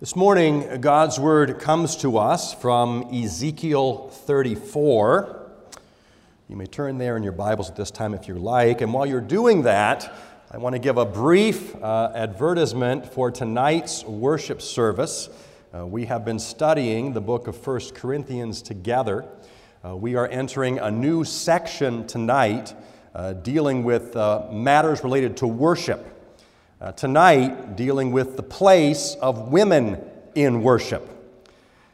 This 0.00 0.16
morning, 0.16 0.80
God's 0.80 1.20
word 1.20 1.58
comes 1.58 1.94
to 1.96 2.16
us 2.16 2.54
from 2.54 3.10
Ezekiel 3.12 4.08
34. 4.08 5.50
You 6.48 6.56
may 6.56 6.64
turn 6.64 6.96
there 6.96 7.18
in 7.18 7.22
your 7.22 7.34
Bibles 7.34 7.68
at 7.68 7.76
this 7.76 7.90
time 7.90 8.14
if 8.14 8.26
you 8.26 8.36
like. 8.36 8.80
And 8.80 8.94
while 8.94 9.04
you're 9.04 9.20
doing 9.20 9.64
that, 9.64 10.10
I 10.50 10.56
want 10.56 10.74
to 10.74 10.78
give 10.78 10.96
a 10.96 11.04
brief 11.04 11.76
uh, 11.76 12.12
advertisement 12.14 13.12
for 13.12 13.30
tonight's 13.30 14.02
worship 14.04 14.62
service. 14.62 15.28
Uh, 15.76 15.86
we 15.86 16.06
have 16.06 16.24
been 16.24 16.38
studying 16.38 17.12
the 17.12 17.20
book 17.20 17.46
of 17.46 17.66
1 17.66 17.80
Corinthians 17.92 18.62
together. 18.62 19.26
Uh, 19.86 19.94
we 19.98 20.14
are 20.14 20.26
entering 20.28 20.78
a 20.78 20.90
new 20.90 21.24
section 21.24 22.06
tonight 22.06 22.74
uh, 23.14 23.34
dealing 23.34 23.84
with 23.84 24.16
uh, 24.16 24.48
matters 24.50 25.04
related 25.04 25.36
to 25.36 25.46
worship. 25.46 26.19
Uh, 26.80 26.92
tonight, 26.92 27.76
dealing 27.76 28.10
with 28.10 28.38
the 28.38 28.42
place 28.42 29.14
of 29.20 29.52
women 29.52 30.02
in 30.34 30.62
worship. 30.62 31.06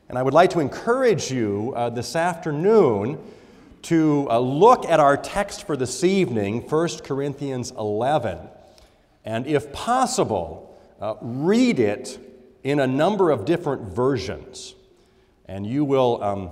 And 0.09 0.17
I 0.17 0.23
would 0.23 0.33
like 0.33 0.51
to 0.51 0.61
encourage 0.61 1.29
you 1.29 1.73
uh, 1.75 1.91
this 1.91 2.15
afternoon 2.15 3.19
to 3.83 4.29
uh, 4.31 4.39
look 4.39 4.85
at 4.85 5.01
our 5.01 5.17
text 5.17 5.67
for 5.67 5.77
this 5.77 6.05
evening, 6.05 6.69
1 6.69 6.89
Corinthians 7.03 7.73
11, 7.73 8.39
and 9.25 9.49
if 9.49 9.73
possible, 9.73 10.79
uh, 11.01 11.15
read 11.21 11.81
it 11.81 12.21
in 12.63 12.79
a 12.79 12.87
number 12.87 13.33
of 13.33 13.45
different 13.45 13.93
versions. 13.93 14.77
And 15.47 15.67
you 15.67 15.85
will 15.85 16.23
um, 16.23 16.51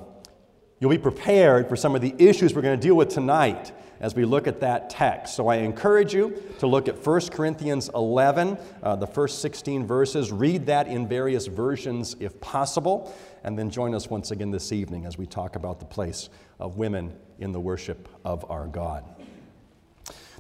you'll 0.81 0.91
be 0.91 0.99
prepared 0.99 1.69
for 1.69 1.77
some 1.77 1.95
of 1.95 2.01
the 2.01 2.13
issues 2.19 2.53
we're 2.53 2.63
going 2.63 2.81
to 2.81 2.85
deal 2.85 2.97
with 2.97 3.11
tonight 3.11 3.71
as 4.01 4.15
we 4.15 4.25
look 4.25 4.47
at 4.47 4.61
that 4.61 4.91
text. 4.91 5.35
So 5.35 5.49
I 5.49 5.57
encourage 5.57 6.15
you 6.15 6.43
to 6.59 6.67
look 6.67 6.89
at 6.89 7.05
1 7.05 7.21
Corinthians 7.29 7.91
11, 7.95 8.59
uh, 8.83 8.97
the 8.97 9.07
first 9.07 9.41
16 9.41 9.87
verses. 9.87 10.33
Read 10.33 10.67
that 10.67 10.87
in 10.87 11.09
various 11.09 11.47
versions 11.47 12.17
if 12.21 12.41
possible, 12.41 13.15
and 13.43 13.59
then 13.59 13.71
join 13.71 13.95
us 13.95 14.09
once 14.09 14.31
again 14.31 14.51
this 14.51 14.73
evening 14.73 15.07
as 15.07 15.19
we 15.19 15.27
talk 15.27 15.57
about 15.57 15.79
the 15.79 15.87
place 15.87 16.29
of 16.59 16.77
women 16.77 17.15
in 17.39 17.53
the 17.53 17.61
worship 17.61 18.09
of 18.25 18.51
our 18.51 18.67
God. 18.67 19.05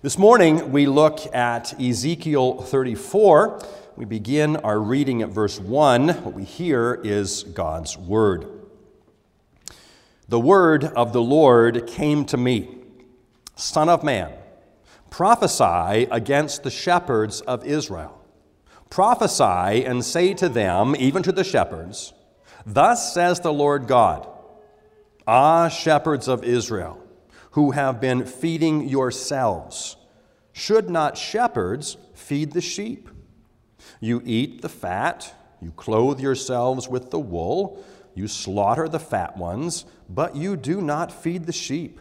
This 0.03 0.19
morning, 0.19 0.71
we 0.71 0.87
look 0.87 1.35
at 1.35 1.81
Ezekiel 1.81 2.61
34. 2.61 3.65
We 3.97 4.05
begin 4.05 4.57
our 4.57 4.79
reading 4.79 5.23
at 5.23 5.31
verse 5.31 5.59
1. 5.59 6.09
What 6.09 6.35
we 6.35 6.45
hear 6.45 7.01
is 7.03 7.45
God's 7.45 7.97
word. 7.97 8.47
The 10.29 10.41
word 10.41 10.85
of 10.85 11.13
the 11.13 11.23
Lord 11.23 11.87
came 11.87 12.25
to 12.27 12.37
me. 12.37 12.84
Son 13.57 13.89
of 13.89 14.03
man, 14.03 14.33
prophesy 15.11 16.09
against 16.11 16.63
the 16.63 16.71
shepherds 16.71 17.41
of 17.43 17.65
Israel. 17.65 18.21
Prophesy 18.91 19.85
and 19.85 20.05
say 20.05 20.35
to 20.35 20.49
them, 20.49 20.95
even 20.99 21.23
to 21.23 21.33
the 21.33 21.45
shepherds, 21.45 22.13
Thus 22.67 23.13
says 23.15 23.41
the 23.41 23.53
Lord 23.53 23.87
God, 23.87 24.29
Ah, 25.27 25.69
shepherds 25.69 26.29
of 26.29 26.45
Israel, 26.45 27.03
who 27.53 27.71
have 27.71 28.01
been 28.01 28.27
feeding 28.27 28.89
yourselves, 28.89 29.97
should 30.53 30.91
not 30.91 31.17
shepherds 31.17 31.97
feed 32.15 32.53
the 32.53 32.61
sheep? 32.61 33.09
You 34.01 34.23
eat 34.25 34.63
the 34.63 34.69
fat, 34.69 35.33
you 35.61 35.71
clothe 35.73 36.21
yourselves 36.21 36.89
with 36.89 37.11
the 37.11 37.19
wool, 37.19 37.83
you 38.15 38.29
slaughter 38.29 38.89
the 38.89 39.01
fat 39.01 39.37
ones, 39.37 39.85
but 40.09 40.37
you 40.37 40.57
do 40.57 40.81
not 40.81 41.11
feed 41.11 41.47
the 41.47 41.53
sheep. 41.53 42.01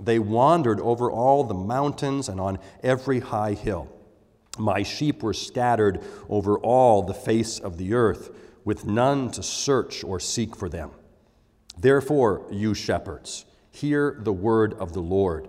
they 0.00 0.18
wandered 0.18 0.80
over 0.80 1.10
all 1.10 1.44
the 1.44 1.54
mountains 1.54 2.28
and 2.28 2.40
on 2.40 2.58
every 2.82 3.20
high 3.20 3.52
hill. 3.52 3.88
My 4.58 4.82
sheep 4.82 5.22
were 5.22 5.34
scattered 5.34 6.02
over 6.28 6.58
all 6.58 7.02
the 7.02 7.14
face 7.14 7.58
of 7.58 7.76
the 7.76 7.94
earth, 7.94 8.30
with 8.64 8.84
none 8.84 9.30
to 9.32 9.42
search 9.42 10.04
or 10.04 10.20
seek 10.20 10.56
for 10.56 10.68
them. 10.68 10.90
Therefore, 11.78 12.46
you 12.50 12.74
shepherds, 12.74 13.46
hear 13.70 14.18
the 14.20 14.32
word 14.32 14.74
of 14.74 14.92
the 14.92 15.00
Lord. 15.00 15.48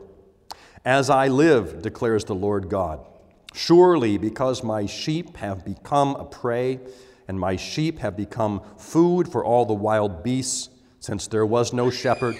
As 0.86 1.10
I 1.10 1.28
live, 1.28 1.82
declares 1.82 2.24
the 2.24 2.36
Lord 2.36 2.70
God, 2.70 3.06
surely 3.54 4.18
because 4.18 4.64
my 4.64 4.86
sheep 4.86 5.38
have 5.38 5.66
become 5.66 6.16
a 6.16 6.26
prey, 6.26 6.80
and 7.28 7.40
my 7.40 7.56
sheep 7.56 8.00
have 8.00 8.16
become 8.16 8.62
food 8.78 9.28
for 9.28 9.44
all 9.44 9.66
the 9.66 9.74
wild 9.74 10.24
beasts, 10.24 10.70
since 11.00 11.28
there 11.28 11.46
was 11.46 11.74
no 11.74 11.90
shepherd, 11.90 12.38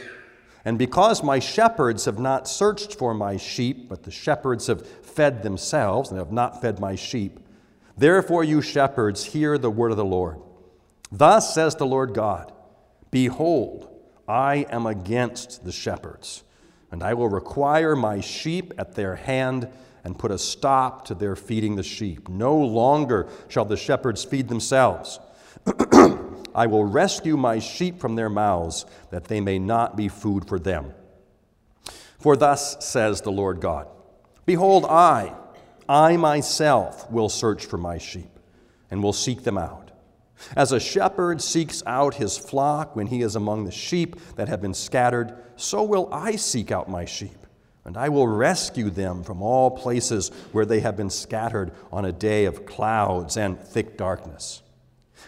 and 0.64 0.78
because 0.78 1.24
my 1.24 1.40
shepherds 1.40 2.06
have 2.06 2.20
not 2.20 2.48
searched 2.48 2.96
for 2.96 3.14
my 3.14 3.38
sheep, 3.38 3.90
but 3.90 4.04
the 4.04 4.12
shepherds 4.12 4.68
have 4.68 4.88
fed 4.88 5.42
themselves 5.42 6.10
and 6.10 6.20
have 6.20 6.32
not 6.32 6.62
fed 6.62 6.80
my 6.80 6.96
sheep, 6.96 7.40
therefore, 7.98 8.44
you 8.44 8.62
shepherds, 8.62 9.26
hear 9.26 9.58
the 9.58 9.72
word 9.72 9.92
of 9.92 9.98
the 9.98 10.06
Lord. 10.06 10.40
Thus 11.12 11.54
says 11.54 11.76
the 11.76 11.86
Lord 11.86 12.14
God 12.14 12.52
Behold, 13.10 13.90
I 14.28 14.68
am 14.70 14.86
against 14.86 15.66
the 15.66 15.72
shepherds, 15.72 16.44
and 16.92 17.04
I 17.04 17.16
will 17.16 17.28
require 17.28 17.96
my 17.96 18.22
sheep 18.22 18.74
at 18.78 18.96
their 18.96 19.16
hand 19.16 19.68
and 20.04 20.18
put 20.18 20.32
a 20.32 20.38
stop 20.38 21.06
to 21.06 21.16
their 21.16 21.36
feeding 21.36 21.76
the 21.76 21.84
sheep. 21.84 22.30
No 22.30 22.58
longer 22.58 23.28
shall 23.50 23.66
the 23.66 23.78
shepherds 23.78 24.24
feed 24.24 24.48
themselves. 24.48 25.20
I 26.54 26.68
will 26.68 26.84
rescue 26.84 27.38
my 27.38 27.60
sheep 27.60 28.00
from 28.00 28.16
their 28.16 28.30
mouths, 28.30 28.86
that 29.10 29.26
they 29.26 29.42
may 29.42 29.60
not 29.60 29.96
be 29.96 30.08
food 30.08 30.48
for 30.48 30.60
them. 30.60 30.94
For 32.20 32.36
thus 32.36 32.86
says 32.86 33.22
the 33.22 33.32
Lord 33.32 33.62
God 33.62 33.88
Behold, 34.46 34.86
I, 34.86 35.34
I 35.88 36.18
myself 36.18 37.10
will 37.12 37.30
search 37.30 37.66
for 37.66 37.78
my 37.78 37.98
sheep, 37.98 38.40
and 38.90 39.02
will 39.02 39.14
seek 39.14 39.44
them 39.44 39.58
out. 39.58 39.92
As 40.56 40.72
a 40.72 40.80
shepherd 40.80 41.42
seeks 41.42 41.84
out 41.86 42.16
his 42.16 42.38
flock 42.38 42.96
when 42.96 43.08
he 43.08 43.22
is 43.22 43.36
among 43.36 43.66
the 43.66 43.72
sheep 43.72 44.16
that 44.36 44.50
have 44.50 44.62
been 44.62 44.74
scattered, 44.74 45.36
so 45.56 45.84
will 45.84 46.10
I 46.12 46.36
seek 46.36 46.72
out 46.72 46.90
my 46.90 47.06
sheep, 47.06 47.46
and 47.86 47.96
I 47.96 48.10
will 48.10 48.28
rescue 48.28 48.90
them 48.90 49.24
from 49.24 49.42
all 49.42 49.72
places 49.72 50.30
where 50.52 50.66
they 50.66 50.80
have 50.80 50.98
been 50.98 51.10
scattered 51.10 51.72
on 51.92 52.06
a 52.06 52.12
day 52.12 52.46
of 52.46 52.66
clouds 52.66 53.38
and 53.38 53.60
thick 53.60 53.98
darkness. 53.98 54.62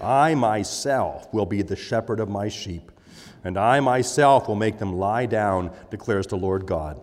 I 0.00 0.34
myself 0.34 1.32
will 1.32 1.46
be 1.46 1.62
the 1.62 1.76
shepherd 1.76 2.20
of 2.20 2.28
my 2.28 2.48
sheep, 2.48 2.90
and 3.44 3.56
I 3.56 3.80
myself 3.80 4.48
will 4.48 4.54
make 4.54 4.78
them 4.78 4.94
lie 4.94 5.26
down, 5.26 5.70
declares 5.90 6.26
the 6.26 6.36
Lord 6.36 6.66
God. 6.66 7.00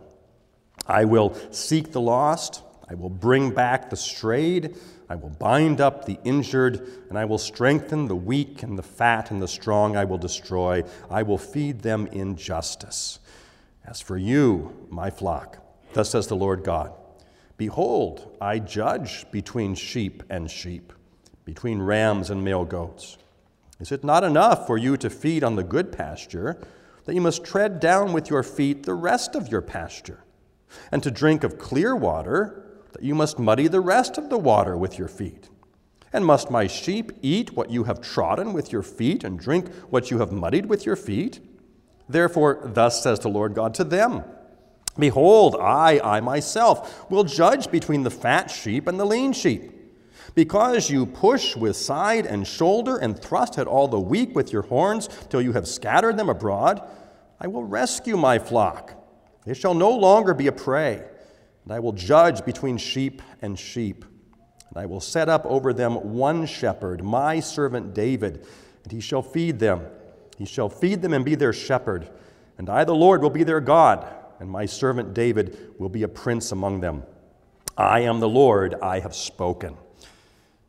I 0.87 1.05
will 1.05 1.33
seek 1.51 1.91
the 1.91 2.01
lost, 2.01 2.63
I 2.89 2.95
will 2.95 3.09
bring 3.09 3.51
back 3.51 3.89
the 3.89 3.95
strayed, 3.95 4.75
I 5.09 5.15
will 5.15 5.29
bind 5.29 5.81
up 5.81 6.05
the 6.05 6.19
injured, 6.23 6.87
and 7.09 7.17
I 7.17 7.25
will 7.25 7.37
strengthen 7.37 8.07
the 8.07 8.15
weak 8.15 8.63
and 8.63 8.77
the 8.77 8.83
fat 8.83 9.31
and 9.31 9.41
the 9.41 9.47
strong 9.47 9.95
I 9.97 10.05
will 10.05 10.17
destroy. 10.17 10.83
I 11.09 11.23
will 11.23 11.37
feed 11.37 11.81
them 11.81 12.07
in 12.07 12.37
justice. 12.37 13.19
As 13.85 13.99
for 13.99 14.17
you, 14.17 14.87
my 14.89 15.09
flock, 15.09 15.57
thus 15.93 16.11
says 16.11 16.27
the 16.27 16.35
Lord 16.35 16.63
God 16.63 16.93
Behold, 17.57 18.37
I 18.39 18.59
judge 18.59 19.29
between 19.31 19.75
sheep 19.75 20.23
and 20.29 20.49
sheep 20.49 20.93
between 21.53 21.81
rams 21.81 22.29
and 22.29 22.45
male 22.45 22.63
goats? 22.63 23.17
Is 23.81 23.91
it 23.91 24.05
not 24.05 24.23
enough 24.23 24.65
for 24.65 24.77
you 24.77 24.95
to 24.95 25.09
feed 25.09 25.43
on 25.43 25.57
the 25.57 25.65
good 25.65 25.91
pasture, 25.91 26.65
that 27.03 27.13
you 27.13 27.19
must 27.19 27.43
tread 27.43 27.81
down 27.81 28.13
with 28.13 28.29
your 28.29 28.41
feet 28.41 28.83
the 28.83 28.93
rest 28.93 29.35
of 29.35 29.51
your 29.51 29.61
pasture, 29.61 30.23
and 30.93 31.03
to 31.03 31.11
drink 31.11 31.43
of 31.43 31.59
clear 31.59 31.93
water, 31.93 32.79
that 32.93 33.03
you 33.03 33.13
must 33.13 33.37
muddy 33.37 33.67
the 33.67 33.81
rest 33.81 34.17
of 34.17 34.29
the 34.29 34.37
water 34.37 34.77
with 34.77 34.97
your 34.97 35.09
feet? 35.09 35.49
And 36.13 36.25
must 36.25 36.49
my 36.49 36.67
sheep 36.67 37.11
eat 37.21 37.51
what 37.51 37.69
you 37.69 37.83
have 37.83 37.99
trodden 37.99 38.53
with 38.53 38.71
your 38.71 38.83
feet, 38.83 39.25
and 39.25 39.37
drink 39.37 39.73
what 39.89 40.09
you 40.09 40.19
have 40.19 40.31
muddied 40.31 40.67
with 40.67 40.85
your 40.85 40.95
feet? 40.95 41.41
Therefore, 42.07 42.61
thus 42.63 43.03
says 43.03 43.19
the 43.19 43.27
Lord 43.27 43.55
God 43.55 43.73
to 43.73 43.83
them 43.83 44.23
Behold, 44.97 45.57
I, 45.59 45.99
I 46.01 46.21
myself, 46.21 47.09
will 47.11 47.25
judge 47.25 47.69
between 47.69 48.03
the 48.03 48.09
fat 48.09 48.49
sheep 48.49 48.87
and 48.87 48.97
the 48.97 49.05
lean 49.05 49.33
sheep. 49.33 49.80
Because 50.33 50.89
you 50.89 51.05
push 51.05 51.55
with 51.55 51.75
side 51.75 52.25
and 52.25 52.47
shoulder 52.47 52.97
and 52.97 53.19
thrust 53.19 53.57
at 53.57 53.67
all 53.67 53.87
the 53.87 53.99
weak 53.99 54.35
with 54.35 54.53
your 54.53 54.61
horns 54.61 55.09
till 55.29 55.41
you 55.41 55.53
have 55.53 55.67
scattered 55.67 56.17
them 56.17 56.29
abroad, 56.29 56.81
I 57.39 57.47
will 57.47 57.63
rescue 57.63 58.15
my 58.15 58.39
flock. 58.39 58.93
They 59.45 59.53
shall 59.53 59.73
no 59.73 59.89
longer 59.89 60.33
be 60.33 60.47
a 60.47 60.51
prey, 60.51 61.03
and 61.63 61.73
I 61.73 61.79
will 61.79 61.91
judge 61.91 62.45
between 62.45 62.77
sheep 62.77 63.21
and 63.41 63.57
sheep. 63.57 64.05
And 64.69 64.77
I 64.77 64.85
will 64.85 65.01
set 65.01 65.27
up 65.27 65.45
over 65.45 65.73
them 65.73 65.95
one 66.13 66.45
shepherd, 66.45 67.03
my 67.03 67.39
servant 67.39 67.93
David, 67.93 68.45
and 68.83 68.91
he 68.91 69.01
shall 69.01 69.21
feed 69.21 69.59
them. 69.59 69.85
He 70.37 70.45
shall 70.45 70.69
feed 70.69 71.01
them 71.01 71.13
and 71.13 71.25
be 71.25 71.35
their 71.35 71.53
shepherd. 71.53 72.09
And 72.57 72.69
I, 72.69 72.83
the 72.83 72.95
Lord, 72.95 73.21
will 73.21 73.29
be 73.29 73.43
their 73.43 73.59
God, 73.59 74.07
and 74.39 74.49
my 74.49 74.65
servant 74.65 75.13
David 75.13 75.73
will 75.77 75.89
be 75.89 76.03
a 76.03 76.07
prince 76.07 76.51
among 76.51 76.79
them. 76.79 77.03
I 77.77 78.01
am 78.01 78.19
the 78.19 78.29
Lord, 78.29 78.75
I 78.81 78.99
have 78.99 79.15
spoken. 79.15 79.75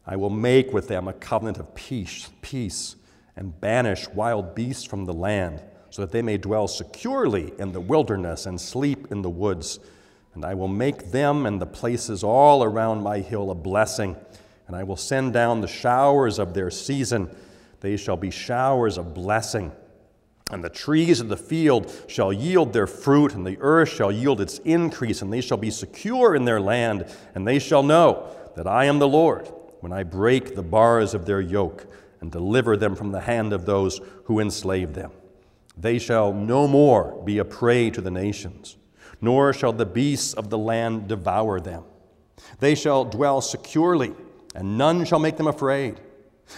I 0.06 0.16
will 0.16 0.30
make 0.30 0.72
with 0.72 0.88
them 0.88 1.06
a 1.06 1.12
covenant 1.12 1.58
of 1.58 1.74
peace, 1.74 2.30
peace, 2.42 2.96
and 3.36 3.58
banish 3.60 4.08
wild 4.08 4.54
beasts 4.54 4.84
from 4.84 5.04
the 5.04 5.12
land, 5.12 5.62
so 5.90 6.02
that 6.02 6.10
they 6.10 6.22
may 6.22 6.38
dwell 6.38 6.66
securely 6.66 7.52
in 7.58 7.72
the 7.72 7.80
wilderness 7.80 8.46
and 8.46 8.60
sleep 8.60 9.12
in 9.12 9.22
the 9.22 9.30
woods. 9.30 9.78
And 10.34 10.44
I 10.44 10.54
will 10.54 10.68
make 10.68 11.12
them 11.12 11.46
and 11.46 11.60
the 11.60 11.66
places 11.66 12.24
all 12.24 12.64
around 12.64 13.02
my 13.02 13.20
hill 13.20 13.50
a 13.50 13.54
blessing, 13.54 14.16
and 14.66 14.74
I 14.74 14.82
will 14.82 14.96
send 14.96 15.34
down 15.34 15.60
the 15.60 15.68
showers 15.68 16.38
of 16.38 16.54
their 16.54 16.70
season. 16.70 17.34
They 17.80 17.96
shall 17.96 18.16
be 18.16 18.30
showers 18.30 18.98
of 18.98 19.14
blessing. 19.14 19.72
And 20.50 20.64
the 20.64 20.70
trees 20.70 21.20
of 21.20 21.28
the 21.28 21.36
field 21.36 21.92
shall 22.08 22.32
yield 22.32 22.72
their 22.72 22.86
fruit, 22.86 23.34
and 23.34 23.46
the 23.46 23.58
earth 23.60 23.90
shall 23.90 24.10
yield 24.10 24.40
its 24.40 24.58
increase, 24.60 25.22
and 25.22 25.32
they 25.32 25.40
shall 25.40 25.56
be 25.56 25.70
secure 25.70 26.34
in 26.34 26.44
their 26.44 26.60
land, 26.60 27.06
and 27.34 27.46
they 27.46 27.58
shall 27.58 27.82
know 27.82 28.26
that 28.56 28.66
I 28.66 28.86
am 28.86 28.98
the 28.98 29.08
Lord 29.08 29.48
when 29.82 29.92
I 29.92 30.04
break 30.04 30.54
the 30.54 30.62
bars 30.62 31.12
of 31.12 31.26
their 31.26 31.40
yoke 31.40 31.86
and 32.20 32.30
deliver 32.30 32.76
them 32.76 32.94
from 32.94 33.10
the 33.10 33.20
hand 33.20 33.52
of 33.52 33.66
those 33.66 34.00
who 34.24 34.38
enslave 34.38 34.94
them. 34.94 35.10
They 35.76 35.98
shall 35.98 36.32
no 36.32 36.68
more 36.68 37.20
be 37.24 37.38
a 37.38 37.44
prey 37.44 37.90
to 37.90 38.00
the 38.00 38.10
nations, 38.10 38.76
nor 39.20 39.52
shall 39.52 39.72
the 39.72 39.84
beasts 39.84 40.34
of 40.34 40.50
the 40.50 40.58
land 40.58 41.08
devour 41.08 41.58
them. 41.58 41.82
They 42.60 42.76
shall 42.76 43.04
dwell 43.04 43.40
securely, 43.40 44.14
and 44.54 44.78
none 44.78 45.04
shall 45.04 45.18
make 45.18 45.36
them 45.36 45.48
afraid. 45.48 46.00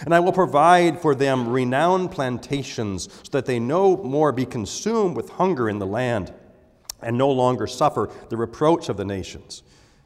And 0.01 0.13
I 0.13 0.19
will 0.19 0.31
provide 0.31 1.01
for 1.01 1.15
them 1.15 1.49
renowned 1.49 2.11
plantations, 2.11 3.09
so 3.23 3.29
that 3.31 3.47
they 3.47 3.59
no 3.59 3.97
more 3.97 4.31
be 4.31 4.45
consumed 4.45 5.15
with 5.15 5.29
hunger 5.29 5.67
in 5.67 5.79
the 5.79 5.87
land, 5.87 6.31
and 7.01 7.17
no 7.17 7.31
longer 7.31 7.65
suffer 7.65 8.11
the 8.29 8.37
reproach 8.37 8.87
of 8.87 8.97
the 8.97 9.05
nations. 9.05 9.63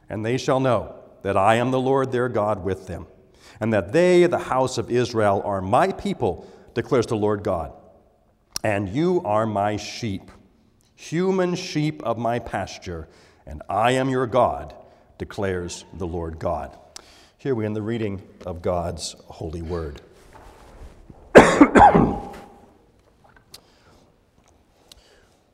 And 0.10 0.26
they 0.26 0.38
shall 0.38 0.62
know 0.62 0.99
that 1.22 1.38
I 1.38 1.56
am 1.56 1.72
the 1.72 1.80
Lord 1.80 2.12
their 2.12 2.30
God 2.30 2.64
with 2.64 2.88
them, 2.88 3.08
and 3.60 3.74
that 3.74 3.92
they, 3.92 4.26
the 4.26 4.38
house 4.38 4.78
of 4.78 4.90
Israel, 4.90 5.42
are 5.44 5.62
my 5.62 5.92
people, 5.92 6.48
declares 6.74 7.06
the 7.08 7.16
Lord 7.16 7.44
God. 7.44 7.74
And 8.64 8.90
you 8.90 9.22
are 9.24 9.46
my 9.46 9.78
sheep, 9.78 10.32
human 10.96 11.56
sheep 11.56 12.04
of 12.04 12.18
my 12.18 12.40
pasture, 12.40 13.08
and 13.46 13.62
I 13.70 13.92
am 13.92 14.10
your 14.10 14.28
God, 14.28 14.76
declares 15.18 15.86
the 15.94 16.08
Lord 16.08 16.40
God. 16.40 16.78
Here 17.38 17.56
we 17.56 17.66
end 17.66 17.76
the 17.76 17.82
reading 17.82 18.22
of 18.46 18.62
God's 18.62 19.16
holy 19.28 19.62
word. 19.62 20.02
well, 21.36 22.34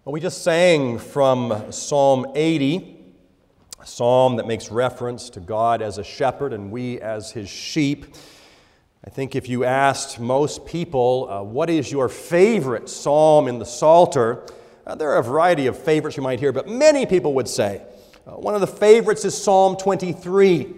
we 0.06 0.20
just 0.20 0.44
sang 0.44 0.98
from 0.98 1.72
Psalm 1.72 2.26
80 2.34 2.95
psalm 3.86 4.36
that 4.38 4.48
makes 4.48 4.72
reference 4.72 5.30
to 5.32 5.40
God 5.40 5.82
as 5.82 5.98
a 5.98 6.04
shepherd 6.04 6.54
and 6.54 6.72
we 6.72 7.00
as 7.00 7.32
his 7.32 7.50
sheep. 7.50 8.16
I 9.06 9.10
think 9.10 9.36
if 9.36 9.48
you 9.48 9.64
asked 9.64 10.20
most 10.20 10.66
people, 10.66 11.28
uh, 11.30 11.44
what 11.44 11.70
is 11.70 11.92
your 11.92 12.10
favorite 12.10 12.90
psalm 12.90 13.48
in 13.48 13.60
the 13.60 13.66
Psalter, 13.66 14.44
uh, 14.88 14.96
there 14.96 15.12
are 15.12 15.20
a 15.20 15.24
variety 15.24 15.68
of 15.68 15.78
favorites 15.78 16.18
you 16.18 16.24
might 16.24 16.40
hear, 16.40 16.52
but 16.52 16.68
many 16.68 17.06
people 17.06 17.34
would 17.36 17.48
say 17.48 17.84
uh, 18.28 18.32
one 18.32 18.56
of 18.56 18.62
the 18.62 18.68
favorites 18.68 19.24
is 19.24 19.40
Psalm 19.40 19.78
23, 19.78 20.74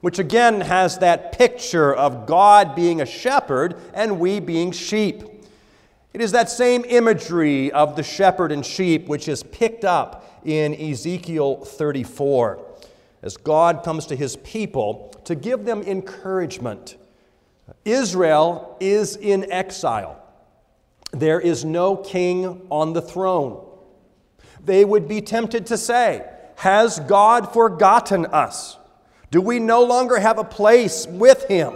which 0.00 0.18
again 0.18 0.60
has 0.60 0.98
that 0.98 1.32
picture 1.32 1.94
of 1.94 2.26
God 2.26 2.74
being 2.74 3.00
a 3.00 3.06
shepherd 3.06 3.76
and 3.94 4.18
we 4.18 4.40
being 4.40 4.72
sheep. 4.72 5.22
It 6.12 6.20
is 6.20 6.32
that 6.32 6.50
same 6.50 6.84
imagery 6.88 7.70
of 7.70 7.94
the 7.94 8.02
shepherd 8.02 8.50
and 8.50 8.66
sheep 8.66 9.06
which 9.06 9.28
is 9.28 9.44
picked 9.44 9.84
up 9.84 10.26
in 10.44 10.74
Ezekiel 10.74 11.64
34 11.64 12.66
as 13.22 13.36
God 13.36 13.82
comes 13.82 14.06
to 14.06 14.16
his 14.16 14.36
people 14.36 15.14
to 15.24 15.34
give 15.34 15.64
them 15.64 15.82
encouragement. 15.82 16.96
Israel 17.84 18.76
is 18.80 19.16
in 19.16 19.50
exile. 19.52 20.16
There 21.12 21.40
is 21.40 21.64
no 21.64 21.96
king 21.96 22.66
on 22.70 22.92
the 22.92 23.02
throne. 23.02 23.66
They 24.64 24.84
would 24.84 25.08
be 25.08 25.20
tempted 25.20 25.66
to 25.66 25.78
say, 25.78 26.26
Has 26.56 27.00
God 27.00 27.52
forgotten 27.52 28.26
us? 28.26 28.76
Do 29.30 29.40
we 29.40 29.58
no 29.58 29.82
longer 29.84 30.18
have 30.18 30.38
a 30.38 30.44
place 30.44 31.06
with 31.06 31.46
him? 31.48 31.74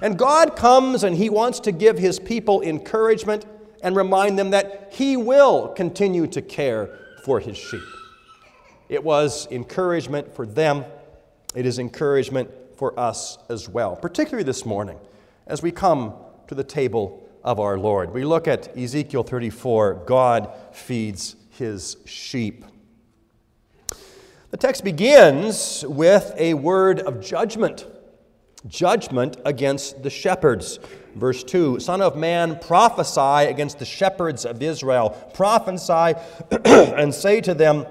And 0.00 0.18
God 0.18 0.56
comes 0.56 1.04
and 1.04 1.16
he 1.16 1.30
wants 1.30 1.60
to 1.60 1.72
give 1.72 1.98
his 1.98 2.18
people 2.18 2.60
encouragement 2.62 3.46
and 3.82 3.94
remind 3.96 4.38
them 4.38 4.50
that 4.50 4.92
he 4.92 5.16
will 5.16 5.68
continue 5.68 6.26
to 6.28 6.42
care 6.42 6.98
for 7.24 7.40
his 7.40 7.56
sheep. 7.56 7.82
It 8.88 9.02
was 9.02 9.46
encouragement 9.50 10.34
for 10.34 10.46
them, 10.46 10.84
it 11.54 11.66
is 11.66 11.78
encouragement 11.78 12.50
for 12.76 12.98
us 12.98 13.38
as 13.48 13.68
well, 13.68 13.96
particularly 13.96 14.44
this 14.44 14.66
morning 14.66 14.98
as 15.46 15.62
we 15.62 15.70
come 15.70 16.14
to 16.48 16.54
the 16.54 16.64
table 16.64 17.28
of 17.44 17.58
our 17.58 17.78
Lord. 17.78 18.12
We 18.12 18.24
look 18.24 18.46
at 18.46 18.76
Ezekiel 18.76 19.22
34 19.22 20.02
God 20.06 20.52
feeds 20.72 21.36
his 21.50 21.96
sheep. 22.04 22.64
The 24.50 24.56
text 24.56 24.84
begins 24.84 25.84
with 25.86 26.34
a 26.36 26.54
word 26.54 27.00
of 27.00 27.20
judgment 27.20 27.86
judgment 28.66 29.36
against 29.44 30.02
the 30.02 30.10
shepherds. 30.10 30.78
Verse 31.14 31.44
2 31.44 31.80
Son 31.80 32.00
of 32.00 32.16
man, 32.16 32.58
prophesy 32.58 33.48
against 33.50 33.78
the 33.78 33.84
shepherds 33.84 34.44
of 34.44 34.62
Israel. 34.62 35.10
Prophesy 35.34 36.18
and 36.64 37.14
say 37.14 37.40
to 37.40 37.54
them, 37.54 37.86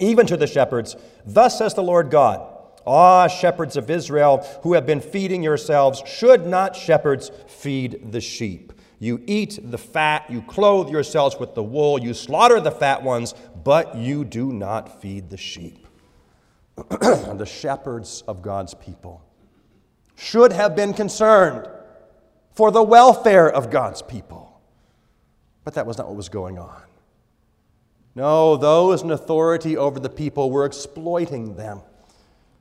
even 0.00 0.26
to 0.26 0.36
the 0.36 0.46
shepherds, 0.46 0.96
Thus 1.24 1.58
says 1.58 1.74
the 1.74 1.82
Lord 1.82 2.10
God. 2.10 2.48
Ah, 2.84 3.28
shepherds 3.28 3.76
of 3.76 3.90
Israel, 3.90 4.44
who 4.62 4.72
have 4.72 4.84
been 4.84 5.00
feeding 5.00 5.42
yourselves, 5.42 6.02
should 6.04 6.46
not 6.46 6.74
shepherds 6.74 7.30
feed 7.46 8.10
the 8.10 8.20
sheep? 8.20 8.72
You 8.98 9.22
eat 9.26 9.58
the 9.62 9.78
fat, 9.78 10.28
you 10.28 10.42
clothe 10.42 10.88
yourselves 10.88 11.36
with 11.38 11.54
the 11.54 11.62
wool, 11.62 12.00
you 12.00 12.12
slaughter 12.12 12.60
the 12.60 12.72
fat 12.72 13.02
ones, 13.02 13.34
but 13.62 13.96
you 13.96 14.24
do 14.24 14.52
not 14.52 15.00
feed 15.00 15.30
the 15.30 15.36
sheep. 15.36 15.86
the 16.88 17.48
shepherds 17.48 18.24
of 18.26 18.42
God's 18.42 18.74
people 18.74 19.22
should 20.16 20.52
have 20.52 20.76
been 20.76 20.92
concerned 20.92 21.68
for 22.54 22.70
the 22.70 22.82
welfare 22.82 23.50
of 23.50 23.70
God's 23.70 24.02
people. 24.02 24.60
But 25.64 25.74
that 25.74 25.86
was 25.86 25.98
not 25.98 26.08
what 26.08 26.16
was 26.16 26.28
going 26.28 26.58
on. 26.58 26.82
No, 28.14 28.56
those 28.56 29.02
in 29.02 29.10
authority 29.10 29.76
over 29.76 29.98
the 29.98 30.10
people 30.10 30.50
were 30.50 30.66
exploiting 30.66 31.56
them, 31.56 31.80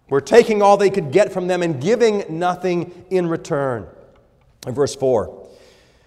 were 0.10 0.22
taking 0.22 0.62
all 0.62 0.78
they 0.78 0.90
could 0.90 1.12
get 1.12 1.34
from 1.34 1.48
them 1.48 1.62
and 1.62 1.82
giving 1.82 2.24
nothing 2.30 3.06
in 3.10 3.28
return. 3.28 3.88
In 4.66 4.74
verse 4.74 4.96
4 4.96 5.41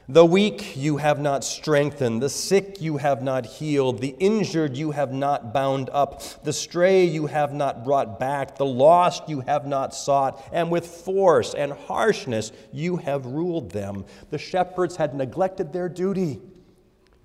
The 0.06 0.26
weak 0.26 0.76
you 0.76 0.98
have 0.98 1.18
not 1.18 1.44
strengthened, 1.44 2.22
the 2.22 2.28
sick 2.28 2.82
you 2.82 2.98
have 2.98 3.22
not 3.22 3.46
healed, 3.46 4.00
the 4.00 4.14
injured 4.18 4.76
you 4.76 4.90
have 4.90 5.14
not 5.14 5.54
bound 5.54 5.88
up, 5.94 6.20
the 6.44 6.52
stray 6.52 7.04
you 7.06 7.26
have 7.26 7.54
not 7.54 7.84
brought 7.84 8.20
back, 8.20 8.58
the 8.58 8.66
lost 8.66 9.30
you 9.30 9.40
have 9.40 9.66
not 9.66 9.94
sought, 9.94 10.46
and 10.52 10.70
with 10.70 10.86
force 10.86 11.54
and 11.54 11.72
harshness 11.72 12.52
you 12.70 12.98
have 12.98 13.24
ruled 13.24 13.70
them. 13.70 14.04
The 14.28 14.36
shepherds 14.36 14.96
had 14.96 15.14
neglected 15.14 15.72
their 15.72 15.88
duty 15.88 16.42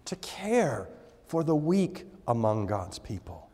to 0.05 0.15
care 0.15 0.87
for 1.27 1.43
the 1.43 1.55
weak 1.55 2.05
among 2.29 2.65
God's 2.67 2.97
people. 2.97 3.49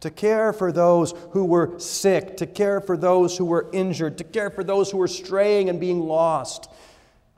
To 0.00 0.10
care 0.10 0.52
for 0.52 0.72
those 0.72 1.14
who 1.30 1.44
were 1.44 1.78
sick, 1.78 2.36
to 2.38 2.46
care 2.46 2.80
for 2.80 2.96
those 2.96 3.36
who 3.36 3.44
were 3.44 3.68
injured, 3.72 4.18
to 4.18 4.24
care 4.24 4.50
for 4.50 4.64
those 4.64 4.90
who 4.90 4.98
were 4.98 5.08
straying 5.08 5.68
and 5.68 5.78
being 5.78 6.00
lost. 6.00 6.68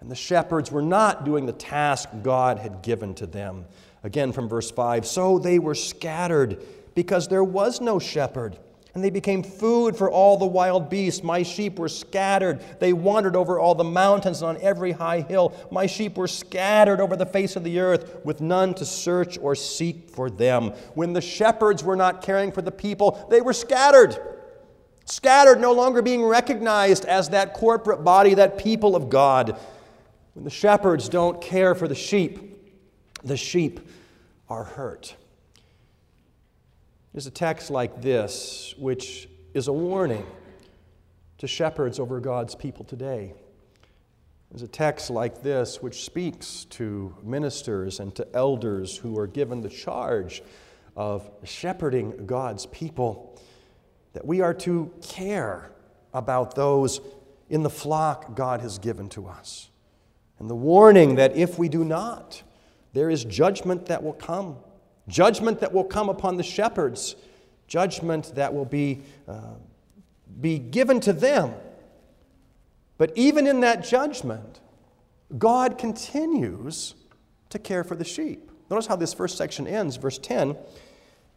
And 0.00 0.10
the 0.10 0.16
shepherds 0.16 0.72
were 0.72 0.82
not 0.82 1.24
doing 1.24 1.46
the 1.46 1.52
task 1.52 2.08
God 2.22 2.58
had 2.58 2.82
given 2.82 3.14
to 3.16 3.26
them. 3.26 3.66
Again 4.02 4.32
from 4.32 4.48
verse 4.48 4.70
5 4.70 5.06
So 5.06 5.38
they 5.38 5.58
were 5.58 5.74
scattered 5.74 6.62
because 6.94 7.28
there 7.28 7.44
was 7.44 7.80
no 7.80 7.98
shepherd. 7.98 8.58
And 8.92 9.04
they 9.04 9.10
became 9.10 9.44
food 9.44 9.96
for 9.96 10.10
all 10.10 10.36
the 10.36 10.46
wild 10.46 10.90
beasts. 10.90 11.22
My 11.22 11.44
sheep 11.44 11.78
were 11.78 11.88
scattered. 11.88 12.60
They 12.80 12.92
wandered 12.92 13.36
over 13.36 13.60
all 13.60 13.76
the 13.76 13.84
mountains 13.84 14.42
and 14.42 14.56
on 14.56 14.62
every 14.62 14.90
high 14.90 15.20
hill. 15.20 15.54
My 15.70 15.86
sheep 15.86 16.16
were 16.16 16.26
scattered 16.26 17.00
over 17.00 17.14
the 17.14 17.26
face 17.26 17.54
of 17.54 17.62
the 17.62 17.78
earth, 17.78 18.18
with 18.24 18.40
none 18.40 18.74
to 18.74 18.84
search 18.84 19.38
or 19.38 19.54
seek 19.54 20.10
for 20.10 20.28
them. 20.28 20.70
When 20.94 21.12
the 21.12 21.20
shepherds 21.20 21.84
were 21.84 21.94
not 21.94 22.20
caring 22.20 22.50
for 22.50 22.62
the 22.62 22.72
people, 22.72 23.28
they 23.30 23.40
were 23.40 23.52
scattered. 23.52 24.18
Scattered, 25.04 25.60
no 25.60 25.72
longer 25.72 26.02
being 26.02 26.24
recognized 26.24 27.04
as 27.04 27.28
that 27.28 27.54
corporate 27.54 28.02
body, 28.02 28.34
that 28.34 28.58
people 28.58 28.96
of 28.96 29.08
God. 29.08 29.56
When 30.34 30.44
the 30.44 30.50
shepherds 30.50 31.08
don't 31.08 31.40
care 31.40 31.74
for 31.74 31.88
the 31.88 31.94
sheep, 31.94 32.56
the 33.24 33.36
sheep 33.36 33.80
are 34.48 34.64
hurt. 34.64 35.14
There's 37.12 37.26
a 37.26 37.32
text 37.32 37.70
like 37.70 38.00
this, 38.02 38.74
which 38.78 39.28
is 39.54 39.68
a 39.68 39.72
warning 39.72 40.24
to 41.38 41.46
shepherds 41.46 41.98
over 41.98 42.20
God's 42.20 42.54
people 42.54 42.84
today. 42.84 43.34
There's 44.50 44.62
a 44.62 44.68
text 44.68 45.10
like 45.10 45.42
this 45.42 45.80
which 45.80 46.04
speaks 46.04 46.64
to 46.70 47.14
ministers 47.22 48.00
and 48.00 48.14
to 48.16 48.26
elders 48.34 48.96
who 48.96 49.18
are 49.18 49.26
given 49.26 49.60
the 49.60 49.68
charge 49.68 50.42
of 50.96 51.30
shepherding 51.44 52.26
God's 52.26 52.66
people, 52.66 53.40
that 54.12 54.26
we 54.26 54.40
are 54.40 54.54
to 54.54 54.92
care 55.02 55.70
about 56.12 56.54
those 56.54 57.00
in 57.48 57.62
the 57.62 57.70
flock 57.70 58.34
God 58.34 58.60
has 58.60 58.78
given 58.78 59.08
to 59.10 59.28
us. 59.28 59.69
And 60.40 60.50
the 60.50 60.56
warning 60.56 61.14
that 61.14 61.36
if 61.36 61.58
we 61.58 61.68
do 61.68 61.84
not, 61.84 62.42
there 62.92 63.10
is 63.10 63.24
judgment 63.24 63.86
that 63.86 64.02
will 64.02 64.14
come 64.14 64.56
judgment 65.10 65.60
that 65.60 65.72
will 65.72 65.84
come 65.84 66.08
upon 66.08 66.36
the 66.36 66.42
shepherds, 66.42 67.16
judgment 67.66 68.34
that 68.36 68.54
will 68.54 68.64
be, 68.64 69.02
uh, 69.28 69.54
be 70.40 70.58
given 70.58 71.00
to 71.00 71.12
them. 71.12 71.52
But 72.96 73.12
even 73.16 73.46
in 73.46 73.60
that 73.60 73.84
judgment, 73.84 74.60
God 75.36 75.76
continues 75.78 76.94
to 77.50 77.58
care 77.58 77.84
for 77.84 77.96
the 77.96 78.04
sheep. 78.04 78.50
Notice 78.70 78.86
how 78.86 78.96
this 78.96 79.12
first 79.12 79.36
section 79.36 79.66
ends, 79.66 79.96
verse 79.96 80.18
10. 80.18 80.56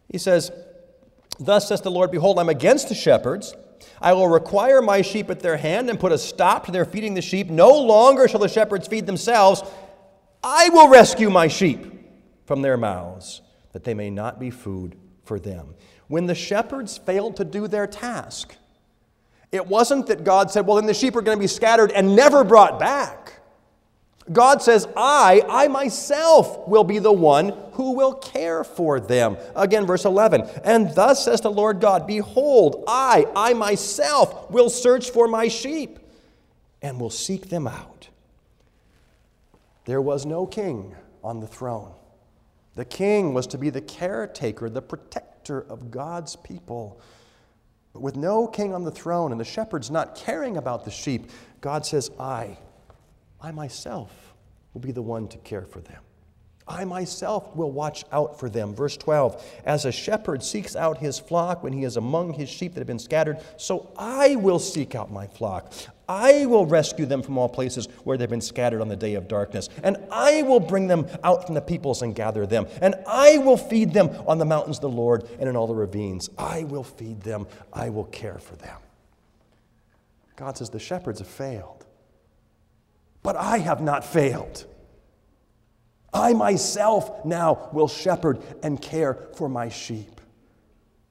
He 0.09 0.17
says, 0.17 0.51
Thus 1.39 1.67
says 1.67 1.81
the 1.81 1.91
Lord, 1.91 2.11
Behold, 2.11 2.37
I'm 2.37 2.49
against 2.49 2.89
the 2.89 2.95
shepherds. 2.95 3.55
I 4.01 4.13
will 4.13 4.27
require 4.27 4.81
my 4.81 5.01
sheep 5.01 5.29
at 5.29 5.39
their 5.39 5.57
hand 5.57 5.89
and 5.89 5.99
put 5.99 6.11
a 6.11 6.17
stop 6.17 6.65
to 6.65 6.71
their 6.71 6.85
feeding 6.85 7.13
the 7.13 7.21
sheep. 7.21 7.49
No 7.49 7.69
longer 7.69 8.27
shall 8.27 8.39
the 8.39 8.47
shepherds 8.47 8.87
feed 8.87 9.05
themselves. 9.05 9.63
I 10.43 10.69
will 10.69 10.89
rescue 10.89 11.29
my 11.29 11.47
sheep 11.47 11.85
from 12.45 12.61
their 12.61 12.77
mouths 12.77 13.41
that 13.71 13.83
they 13.83 13.93
may 13.93 14.09
not 14.09 14.39
be 14.39 14.49
food 14.49 14.97
for 15.23 15.39
them. 15.39 15.75
When 16.07 16.25
the 16.25 16.35
shepherds 16.35 16.97
failed 16.97 17.37
to 17.37 17.45
do 17.45 17.67
their 17.67 17.87
task, 17.87 18.55
it 19.51 19.65
wasn't 19.65 20.07
that 20.07 20.23
God 20.23 20.51
said, 20.51 20.65
well, 20.65 20.77
then 20.77 20.85
the 20.85 20.93
sheep 20.93 21.15
are 21.15 21.21
going 21.21 21.37
to 21.37 21.41
be 21.41 21.47
scattered 21.47 21.91
and 21.91 22.15
never 22.15 22.43
brought 22.43 22.79
back. 22.79 23.39
God 24.31 24.61
says, 24.61 24.87
I, 24.95 25.43
I 25.49 25.67
myself 25.67 26.67
will 26.67 26.85
be 26.85 26.99
the 26.99 27.11
one 27.11 27.49
who 27.73 27.91
will 27.91 28.13
care 28.13 28.63
for 28.63 28.99
them. 28.99 29.37
Again, 29.55 29.85
verse 29.85 30.05
11. 30.05 30.43
And 30.63 30.95
thus 30.95 31.25
says 31.25 31.41
the 31.41 31.51
Lord 31.51 31.81
God, 31.81 32.07
Behold, 32.07 32.85
I, 32.87 33.25
I 33.35 33.53
myself 33.53 34.49
will 34.49 34.69
search 34.69 35.09
for 35.09 35.27
my 35.27 35.49
sheep 35.49 35.99
and 36.81 36.99
will 36.99 37.09
seek 37.09 37.49
them 37.49 37.67
out. 37.67 38.07
There 39.85 40.01
was 40.01 40.25
no 40.25 40.45
king 40.45 40.95
on 41.21 41.41
the 41.41 41.47
throne. 41.47 41.91
The 42.75 42.85
king 42.85 43.33
was 43.33 43.45
to 43.47 43.57
be 43.57 43.69
the 43.69 43.81
caretaker, 43.81 44.69
the 44.69 44.81
protector 44.81 45.61
of 45.61 45.91
God's 45.91 46.37
people. 46.37 46.99
But 47.91 48.01
with 48.01 48.15
no 48.15 48.47
king 48.47 48.73
on 48.73 48.83
the 48.83 48.91
throne 48.91 49.31
and 49.31 49.39
the 49.39 49.45
shepherds 49.45 49.91
not 49.91 50.15
caring 50.15 50.57
about 50.57 50.85
the 50.85 50.91
sheep, 50.91 51.29
God 51.61 51.85
says, 51.85 52.09
I, 52.19 52.57
I 53.43 53.51
myself 53.51 54.33
will 54.73 54.81
be 54.81 54.93
the 54.93 55.01
one 55.01 55.27
to 55.27 55.37
care 55.39 55.65
for 55.65 55.81
them. 55.81 56.01
I 56.65 56.85
myself 56.85 57.53
will 57.57 57.71
watch 57.71 58.05
out 58.13 58.39
for 58.39 58.49
them. 58.49 58.73
Verse 58.73 58.95
12 58.95 59.61
As 59.65 59.83
a 59.83 59.91
shepherd 59.91 60.41
seeks 60.41 60.77
out 60.77 60.97
his 60.97 61.19
flock 61.19 61.61
when 61.61 61.73
he 61.73 61.83
is 61.83 61.97
among 61.97 62.33
his 62.33 62.47
sheep 62.47 62.73
that 62.73 62.79
have 62.79 62.87
been 62.87 62.99
scattered, 62.99 63.39
so 63.57 63.91
I 63.97 64.37
will 64.37 64.59
seek 64.59 64.95
out 64.95 65.11
my 65.11 65.27
flock. 65.27 65.73
I 66.07 66.45
will 66.45 66.65
rescue 66.65 67.05
them 67.05 67.21
from 67.21 67.37
all 67.37 67.49
places 67.49 67.87
where 68.05 68.17
they've 68.17 68.29
been 68.29 68.39
scattered 68.39 68.81
on 68.81 68.87
the 68.87 68.95
day 68.95 69.15
of 69.15 69.27
darkness. 69.27 69.67
And 69.83 69.97
I 70.09 70.43
will 70.43 70.59
bring 70.59 70.87
them 70.87 71.07
out 71.23 71.45
from 71.45 71.55
the 71.55 71.61
peoples 71.61 72.01
and 72.01 72.15
gather 72.15 72.45
them. 72.45 72.67
And 72.81 72.95
I 73.07 73.39
will 73.39 73.57
feed 73.57 73.93
them 73.93 74.09
on 74.27 74.37
the 74.37 74.45
mountains 74.45 74.77
of 74.77 74.81
the 74.81 74.89
Lord 74.89 75.27
and 75.39 75.49
in 75.49 75.55
all 75.55 75.67
the 75.67 75.75
ravines. 75.75 76.29
I 76.37 76.63
will 76.63 76.83
feed 76.83 77.21
them. 77.21 77.47
I 77.73 77.89
will 77.89 78.05
care 78.05 78.37
for 78.37 78.55
them. 78.55 78.77
God 80.35 80.57
says 80.57 80.69
the 80.69 80.79
shepherds 80.79 81.19
have 81.19 81.27
failed. 81.27 81.85
But 83.23 83.37
I 83.37 83.57
have 83.59 83.81
not 83.81 84.05
failed. 84.05 84.65
I 86.13 86.33
myself 86.33 87.25
now 87.25 87.69
will 87.73 87.87
shepherd 87.87 88.41
and 88.61 88.79
care 88.79 89.17
for 89.35 89.49
my 89.49 89.69
sheep, 89.69 90.21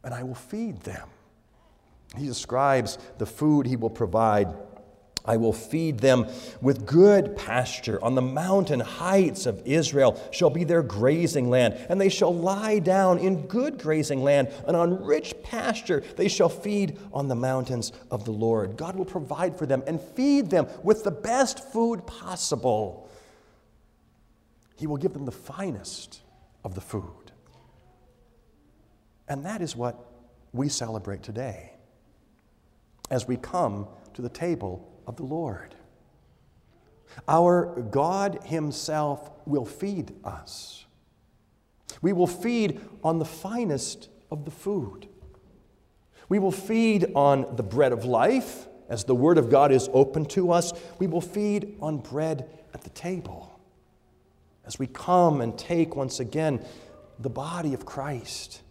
and 0.04 0.14
I 0.14 0.22
will 0.22 0.36
feed 0.36 0.80
them. 0.82 1.08
He 2.16 2.26
describes 2.26 2.98
the 3.18 3.26
food 3.26 3.66
he 3.66 3.76
will 3.76 3.90
provide 3.90 4.54
I 5.24 5.36
will 5.36 5.52
feed 5.52 6.00
them 6.00 6.26
with 6.60 6.84
good 6.84 7.36
pasture. 7.36 8.02
On 8.02 8.14
the 8.14 8.22
mountain 8.22 8.80
heights 8.80 9.46
of 9.46 9.62
Israel 9.64 10.20
shall 10.32 10.50
be 10.50 10.64
their 10.64 10.82
grazing 10.82 11.48
land, 11.48 11.74
and 11.88 12.00
they 12.00 12.08
shall 12.08 12.34
lie 12.34 12.80
down 12.80 13.18
in 13.18 13.46
good 13.46 13.78
grazing 13.78 14.22
land, 14.22 14.48
and 14.66 14.76
on 14.76 15.04
rich 15.04 15.34
pasture 15.44 16.02
they 16.16 16.28
shall 16.28 16.48
feed 16.48 16.98
on 17.12 17.28
the 17.28 17.36
mountains 17.36 17.92
of 18.10 18.24
the 18.24 18.32
Lord. 18.32 18.76
God 18.76 18.96
will 18.96 19.04
provide 19.04 19.56
for 19.56 19.66
them 19.66 19.84
and 19.86 20.00
feed 20.00 20.50
them 20.50 20.66
with 20.82 21.04
the 21.04 21.12
best 21.12 21.72
food 21.72 22.06
possible. 22.06 23.08
He 24.76 24.88
will 24.88 24.96
give 24.96 25.12
them 25.12 25.24
the 25.24 25.32
finest 25.32 26.20
of 26.64 26.74
the 26.74 26.80
food. 26.80 27.30
And 29.28 29.46
that 29.46 29.62
is 29.62 29.76
what 29.76 30.04
we 30.52 30.68
celebrate 30.68 31.22
today 31.22 31.72
as 33.10 33.28
we 33.28 33.36
come 33.36 33.86
to 34.14 34.22
the 34.22 34.28
table 34.28 34.91
of 35.06 35.16
the 35.16 35.24
Lord. 35.24 35.74
Our 37.28 37.82
God 37.90 38.40
Himself 38.44 39.30
will 39.46 39.64
feed 39.64 40.14
us. 40.24 40.86
We 42.00 42.12
will 42.12 42.26
feed 42.26 42.80
on 43.04 43.18
the 43.18 43.24
finest 43.24 44.08
of 44.30 44.44
the 44.44 44.50
food. 44.50 45.08
We 46.28 46.38
will 46.38 46.52
feed 46.52 47.12
on 47.14 47.56
the 47.56 47.62
bread 47.62 47.92
of 47.92 48.04
life 48.04 48.66
as 48.88 49.04
the 49.04 49.14
Word 49.14 49.38
of 49.38 49.50
God 49.50 49.72
is 49.72 49.88
open 49.92 50.24
to 50.26 50.52
us. 50.52 50.72
We 50.98 51.06
will 51.06 51.20
feed 51.20 51.76
on 51.80 51.98
bread 51.98 52.48
at 52.74 52.82
the 52.82 52.90
table 52.90 53.60
as 54.64 54.78
we 54.78 54.86
come 54.86 55.40
and 55.40 55.58
take 55.58 55.96
once 55.96 56.20
again 56.20 56.64
the 57.18 57.30
body 57.30 57.74
of 57.74 57.84
Christ 57.84 58.62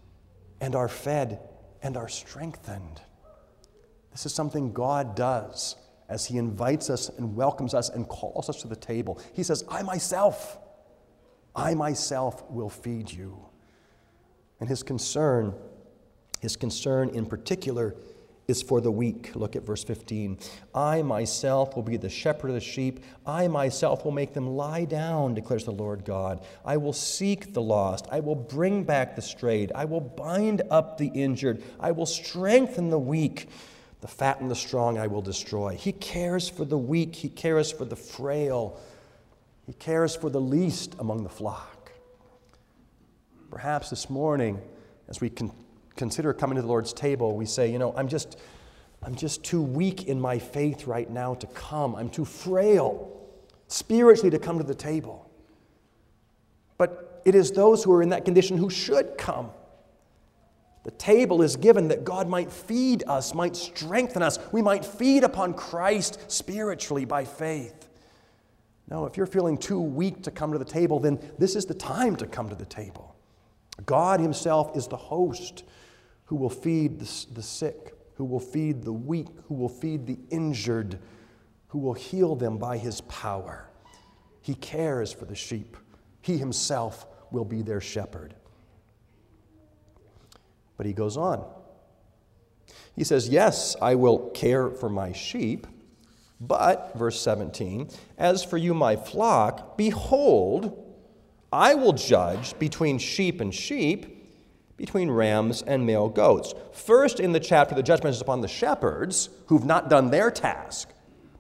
and 0.59 0.75
are 0.75 0.87
fed 0.87 1.39
and 1.83 1.97
are 1.97 2.07
strengthened. 2.07 3.01
This 4.11 4.25
is 4.25 4.33
something 4.33 4.73
God 4.73 5.15
does 5.15 5.75
as 6.11 6.25
he 6.25 6.37
invites 6.37 6.89
us 6.89 7.09
and 7.09 7.35
welcomes 7.35 7.73
us 7.73 7.89
and 7.89 8.07
calls 8.07 8.49
us 8.49 8.61
to 8.61 8.67
the 8.67 8.75
table. 8.75 9.19
He 9.33 9.43
says, 9.43 9.63
I 9.69 9.81
myself, 9.81 10.59
I 11.55 11.73
myself 11.73 12.43
will 12.51 12.69
feed 12.69 13.09
you. 13.11 13.45
And 14.59 14.67
his 14.67 14.83
concern, 14.83 15.55
his 16.41 16.57
concern 16.57 17.09
in 17.09 17.25
particular, 17.25 17.95
is 18.47 18.61
for 18.61 18.81
the 18.81 18.91
weak. 18.91 19.33
Look 19.35 19.55
at 19.55 19.63
verse 19.63 19.85
15. 19.85 20.37
I 20.75 21.01
myself 21.01 21.77
will 21.77 21.83
be 21.83 21.95
the 21.95 22.09
shepherd 22.09 22.49
of 22.49 22.55
the 22.55 22.59
sheep. 22.59 23.05
I 23.25 23.47
myself 23.47 24.03
will 24.03 24.11
make 24.11 24.33
them 24.33 24.57
lie 24.57 24.83
down, 24.83 25.33
declares 25.33 25.63
the 25.63 25.71
Lord 25.71 26.03
God. 26.03 26.45
I 26.65 26.75
will 26.75 26.91
seek 26.91 27.53
the 27.53 27.61
lost. 27.61 28.07
I 28.11 28.19
will 28.19 28.35
bring 28.35 28.83
back 28.83 29.15
the 29.15 29.21
strayed. 29.21 29.71
I 29.73 29.85
will 29.85 30.01
bind 30.01 30.61
up 30.69 30.97
the 30.97 31.07
injured. 31.07 31.63
I 31.79 31.91
will 31.91 32.05
strengthen 32.05 32.89
the 32.89 32.99
weak. 32.99 33.47
The 34.01 34.07
fat 34.07 34.41
and 34.41 34.49
the 34.49 34.55
strong 34.55 34.97
I 34.97 35.07
will 35.07 35.21
destroy. 35.21 35.75
He 35.75 35.91
cares 35.91 36.49
for 36.49 36.65
the 36.65 36.77
weak, 36.77 37.15
He 37.15 37.29
cares 37.29 37.71
for 37.71 37.85
the 37.85 37.95
frail, 37.95 38.79
He 39.65 39.73
cares 39.73 40.15
for 40.15 40.29
the 40.29 40.41
least 40.41 40.95
among 40.99 41.23
the 41.23 41.29
flock. 41.29 41.91
Perhaps 43.51 43.89
this 43.89 44.09
morning, 44.09 44.59
as 45.07 45.21
we 45.21 45.29
con- 45.29 45.51
consider 45.95 46.33
coming 46.33 46.55
to 46.55 46.61
the 46.61 46.67
Lord's 46.67 46.93
table, 46.93 47.35
we 47.35 47.45
say, 47.45 47.71
you 47.71 47.77
know, 47.77 47.93
I'm 47.95 48.07
just, 48.07 48.39
I'm 49.03 49.15
just 49.15 49.43
too 49.43 49.61
weak 49.61 50.07
in 50.07 50.19
my 50.19 50.39
faith 50.39 50.87
right 50.87 51.09
now 51.09 51.35
to 51.35 51.47
come. 51.47 51.95
I'm 51.95 52.09
too 52.09 52.25
frail 52.25 53.11
spiritually 53.67 54.31
to 54.31 54.39
come 54.39 54.57
to 54.57 54.63
the 54.63 54.75
table. 54.75 55.29
But 56.77 57.21
it 57.25 57.35
is 57.35 57.51
those 57.51 57.83
who 57.83 57.93
are 57.93 58.01
in 58.01 58.09
that 58.09 58.25
condition 58.25 58.57
who 58.57 58.69
should 58.69 59.17
come. 59.17 59.51
The 60.83 60.91
table 60.91 61.41
is 61.41 61.55
given 61.55 61.89
that 61.89 62.03
God 62.03 62.27
might 62.27 62.51
feed 62.51 63.03
us, 63.07 63.35
might 63.35 63.55
strengthen 63.55 64.23
us. 64.23 64.39
We 64.51 64.61
might 64.61 64.83
feed 64.83 65.23
upon 65.23 65.53
Christ 65.53 66.31
spiritually 66.31 67.05
by 67.05 67.25
faith. 67.25 67.87
No, 68.89 69.05
if 69.05 69.15
you're 69.15 69.27
feeling 69.27 69.57
too 69.57 69.79
weak 69.79 70.23
to 70.23 70.31
come 70.31 70.51
to 70.51 70.57
the 70.57 70.65
table, 70.65 70.99
then 70.99 71.19
this 71.37 71.55
is 71.55 71.65
the 71.65 71.73
time 71.73 72.15
to 72.17 72.25
come 72.25 72.49
to 72.49 72.55
the 72.55 72.65
table. 72.65 73.15
God 73.85 74.19
Himself 74.19 74.75
is 74.75 74.87
the 74.87 74.97
host 74.97 75.63
who 76.25 76.35
will 76.35 76.49
feed 76.49 76.99
the 76.99 77.41
sick, 77.43 77.93
who 78.15 78.25
will 78.25 78.39
feed 78.39 78.83
the 78.83 78.93
weak, 78.93 79.27
who 79.47 79.53
will 79.53 79.69
feed 79.69 80.07
the 80.07 80.17
injured, 80.29 80.97
who 81.67 81.79
will 81.79 81.93
heal 81.93 82.35
them 82.35 82.57
by 82.57 82.77
his 82.77 83.01
power. 83.01 83.69
He 84.41 84.55
cares 84.55 85.13
for 85.13 85.25
the 85.25 85.35
sheep. 85.35 85.77
He 86.21 86.37
himself 86.37 87.05
will 87.31 87.45
be 87.45 87.61
their 87.61 87.81
shepherd. 87.81 88.35
But 90.81 90.87
he 90.87 90.93
goes 90.93 91.15
on. 91.15 91.45
He 92.95 93.03
says, 93.03 93.29
Yes, 93.29 93.75
I 93.83 93.93
will 93.93 94.31
care 94.31 94.71
for 94.71 94.89
my 94.89 95.11
sheep, 95.11 95.67
but, 96.39 96.93
verse 96.95 97.21
17, 97.21 97.87
as 98.17 98.43
for 98.43 98.57
you, 98.57 98.73
my 98.73 98.95
flock, 98.95 99.77
behold, 99.77 100.91
I 101.53 101.75
will 101.75 101.93
judge 101.93 102.57
between 102.57 102.97
sheep 102.97 103.41
and 103.41 103.53
sheep, 103.53 104.27
between 104.75 105.11
rams 105.11 105.61
and 105.61 105.85
male 105.85 106.09
goats. 106.09 106.55
First, 106.71 107.19
in 107.19 107.31
the 107.31 107.39
chapter, 107.39 107.75
the 107.75 107.83
judgment 107.83 108.15
is 108.15 108.21
upon 108.21 108.41
the 108.41 108.47
shepherds 108.47 109.29
who've 109.45 109.65
not 109.65 109.87
done 109.87 110.09
their 110.09 110.31
task. 110.31 110.89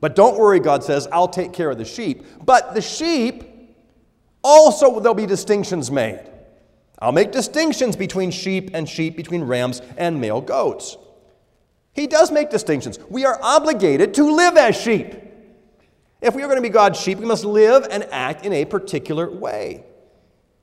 But 0.01 0.15
don't 0.15 0.37
worry, 0.37 0.59
God 0.59 0.83
says, 0.83 1.07
I'll 1.11 1.27
take 1.27 1.51
care 1.51 1.71
of 1.71 1.79
the 1.79 1.85
sheep. 1.85 2.25
But 2.45 2.75
the 2.75 2.81
sheep, 2.81 3.43
also 4.43 4.99
there'll 4.99 5.15
be 5.15 5.25
distinctions 5.25 5.89
made. 5.89 6.27
I'll 7.01 7.11
make 7.11 7.31
distinctions 7.31 7.95
between 7.95 8.29
sheep 8.29 8.69
and 8.73 8.87
sheep, 8.87 9.17
between 9.17 9.43
rams 9.43 9.81
and 9.97 10.21
male 10.21 10.39
goats. 10.39 10.97
He 11.93 12.05
does 12.05 12.31
make 12.31 12.51
distinctions. 12.51 12.99
We 13.09 13.25
are 13.25 13.39
obligated 13.41 14.13
to 14.13 14.31
live 14.31 14.55
as 14.55 14.79
sheep. 14.79 15.15
If 16.21 16.35
we 16.35 16.43
are 16.43 16.47
going 16.47 16.57
to 16.57 16.61
be 16.61 16.69
God's 16.69 16.99
sheep, 16.99 17.17
we 17.17 17.25
must 17.25 17.43
live 17.43 17.87
and 17.89 18.03
act 18.11 18.45
in 18.45 18.53
a 18.53 18.65
particular 18.65 19.29
way. 19.29 19.83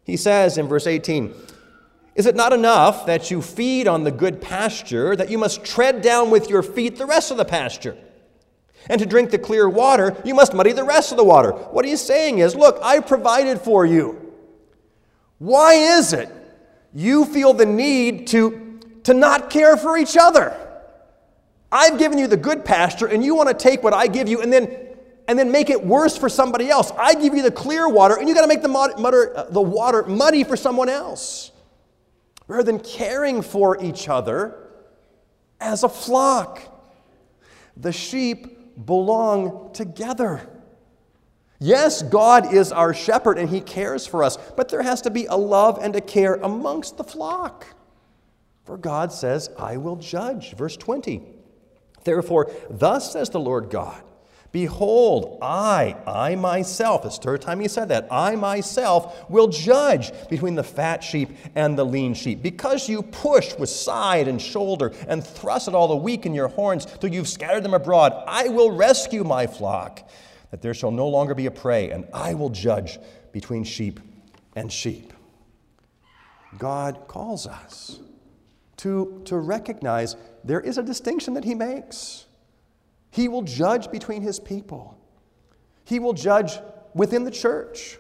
He 0.04 0.16
says 0.16 0.57
in 0.57 0.68
verse 0.68 0.87
18, 0.87 1.35
Is 2.14 2.26
it 2.26 2.37
not 2.37 2.52
enough 2.52 3.04
that 3.07 3.33
you 3.33 3.42
feed 3.42 3.88
on 3.88 4.04
the 4.04 4.12
good 4.12 4.40
pasture, 4.40 5.16
that 5.16 5.30
you 5.30 5.38
must 5.38 5.64
tread 5.64 6.00
down 6.00 6.30
with 6.30 6.49
your 6.49 6.62
feet 6.62 6.97
the 6.97 7.07
rest 7.07 7.33
of 7.33 7.37
the 7.37 7.45
pasture? 7.45 7.97
And 8.88 9.00
to 9.00 9.07
drink 9.07 9.30
the 9.30 9.38
clear 9.38 9.68
water, 9.68 10.16
you 10.25 10.35
must 10.35 10.54
muddy 10.54 10.73
the 10.73 10.85
rest 10.85 11.11
of 11.11 11.18
the 11.18 11.25
water. 11.25 11.50
What 11.50 11.85
he's 11.85 12.00
saying 12.00 12.38
is, 12.38 12.54
Look, 12.54 12.78
I 12.80 13.00
provided 13.00 13.61
for 13.61 13.85
you. 13.85 14.27
Why 15.38 15.75
is 15.75 16.12
it 16.12 16.28
you 16.95 17.25
feel 17.25 17.52
the 17.52 17.66
need 17.66 18.26
to, 18.28 18.80
to 19.04 19.14
not 19.14 19.50
care 19.50 19.76
for 19.76 19.97
each 19.97 20.16
other? 20.16 20.57
I've 21.71 21.99
given 21.99 22.18
you 22.18 22.26
the 22.26 22.37
good 22.37 22.64
pasture, 22.64 23.07
and 23.07 23.25
you 23.25 23.35
want 23.35 23.49
to 23.49 23.54
take 23.54 23.83
what 23.83 23.92
I 23.92 24.07
give 24.07 24.28
you 24.28 24.40
and 24.40 24.52
then 24.52 24.88
and 25.28 25.38
then 25.38 25.52
make 25.52 25.68
it 25.68 25.85
worse 25.85 26.16
for 26.16 26.30
somebody 26.30 26.71
else. 26.71 26.90
I 26.99 27.14
give 27.14 27.35
you 27.35 27.42
the 27.42 27.50
clear 27.50 27.87
water, 27.87 28.16
and 28.16 28.26
you 28.26 28.35
got 28.35 28.40
to 28.40 28.49
make 28.49 28.62
the, 28.62 28.68
mud, 28.68 28.92
uh, 28.99 29.45
the 29.50 29.61
water 29.61 30.02
muddy 30.04 30.42
for 30.42 30.57
someone 30.57 30.88
else. 30.88 31.52
Rather 32.47 32.62
than 32.62 32.80
caring 32.80 33.42
for 33.42 33.80
each 33.85 34.09
other 34.09 34.71
as 35.61 35.85
a 35.85 35.88
flock, 35.88 36.62
the 37.76 37.92
sheep 37.92 38.87
belong 38.87 39.71
together. 39.75 40.49
Yes, 41.58 42.02
God 42.02 42.54
is 42.54 42.70
our 42.70 42.94
shepherd 42.94 43.38
and 43.38 43.48
he 43.48 43.60
cares 43.60 44.06
for 44.06 44.22
us, 44.22 44.36
but 44.56 44.68
there 44.68 44.82
has 44.82 45.00
to 45.02 45.10
be 45.10 45.26
a 45.26 45.36
love 45.36 45.78
and 45.82 45.96
a 45.96 46.00
care 46.00 46.34
amongst 46.34 46.96
the 46.96 47.04
flock. 47.04 47.66
For 48.64 48.76
God 48.76 49.12
says, 49.12 49.50
I 49.58 49.76
will 49.76 49.96
judge. 49.96 50.54
Verse 50.54 50.76
20. 50.76 51.22
Therefore, 52.04 52.50
thus 52.70 53.12
says 53.12 53.30
the 53.30 53.40
Lord 53.40 53.70
God 53.70 54.02
Behold, 54.50 55.38
I, 55.42 55.94
I 56.06 56.34
myself, 56.34 57.02
the 57.02 57.10
third 57.10 57.42
time 57.42 57.60
he 57.60 57.68
said 57.68 57.90
that, 57.90 58.08
I 58.10 58.34
myself 58.34 59.28
will 59.28 59.48
judge 59.48 60.10
between 60.30 60.54
the 60.54 60.64
fat 60.64 61.04
sheep 61.04 61.30
and 61.54 61.78
the 61.78 61.84
lean 61.84 62.14
sheep. 62.14 62.42
Because 62.42 62.88
you 62.88 63.02
push 63.02 63.54
with 63.56 63.68
side 63.68 64.26
and 64.26 64.40
shoulder 64.40 64.92
and 65.06 65.22
thrusted 65.22 65.74
all 65.74 65.88
the 65.88 65.96
weak 65.96 66.24
in 66.24 66.32
your 66.32 66.48
horns 66.48 66.86
till 66.86 67.12
you've 67.12 67.28
scattered 67.28 67.62
them 67.62 67.74
abroad, 67.74 68.14
I 68.26 68.48
will 68.48 68.70
rescue 68.70 69.22
my 69.22 69.46
flock, 69.46 70.08
that 70.50 70.63
there 70.63 70.75
shall 70.75 70.91
no 70.91 71.08
longer 71.08 71.34
be 71.34 71.47
a 71.47 71.50
prey, 71.50 71.91
and 71.91 72.06
I 72.13 72.34
will 72.34 72.50
judge 72.50 72.99
between 73.32 73.65
sheep 73.65 74.00
and 74.56 74.73
sheep. 74.73 75.13
God 76.56 77.04
calls 77.06 77.47
us 77.47 78.00
to, 78.78 79.23
to 79.26 79.37
recognize 79.37 80.17
there 80.45 80.61
is 80.61 80.78
a 80.78 80.82
distinction 80.82 81.34
that 81.34 81.45
he 81.45 81.54
makes. 81.54 82.26
He 83.11 83.28
will 83.28 83.43
judge 83.43 83.91
between 83.91 84.23
his 84.23 84.41
people. 84.41 84.99
He 85.84 85.99
will 85.99 86.13
judge 86.13 86.58
within 86.95 87.25
the 87.25 87.30
church. 87.30 87.99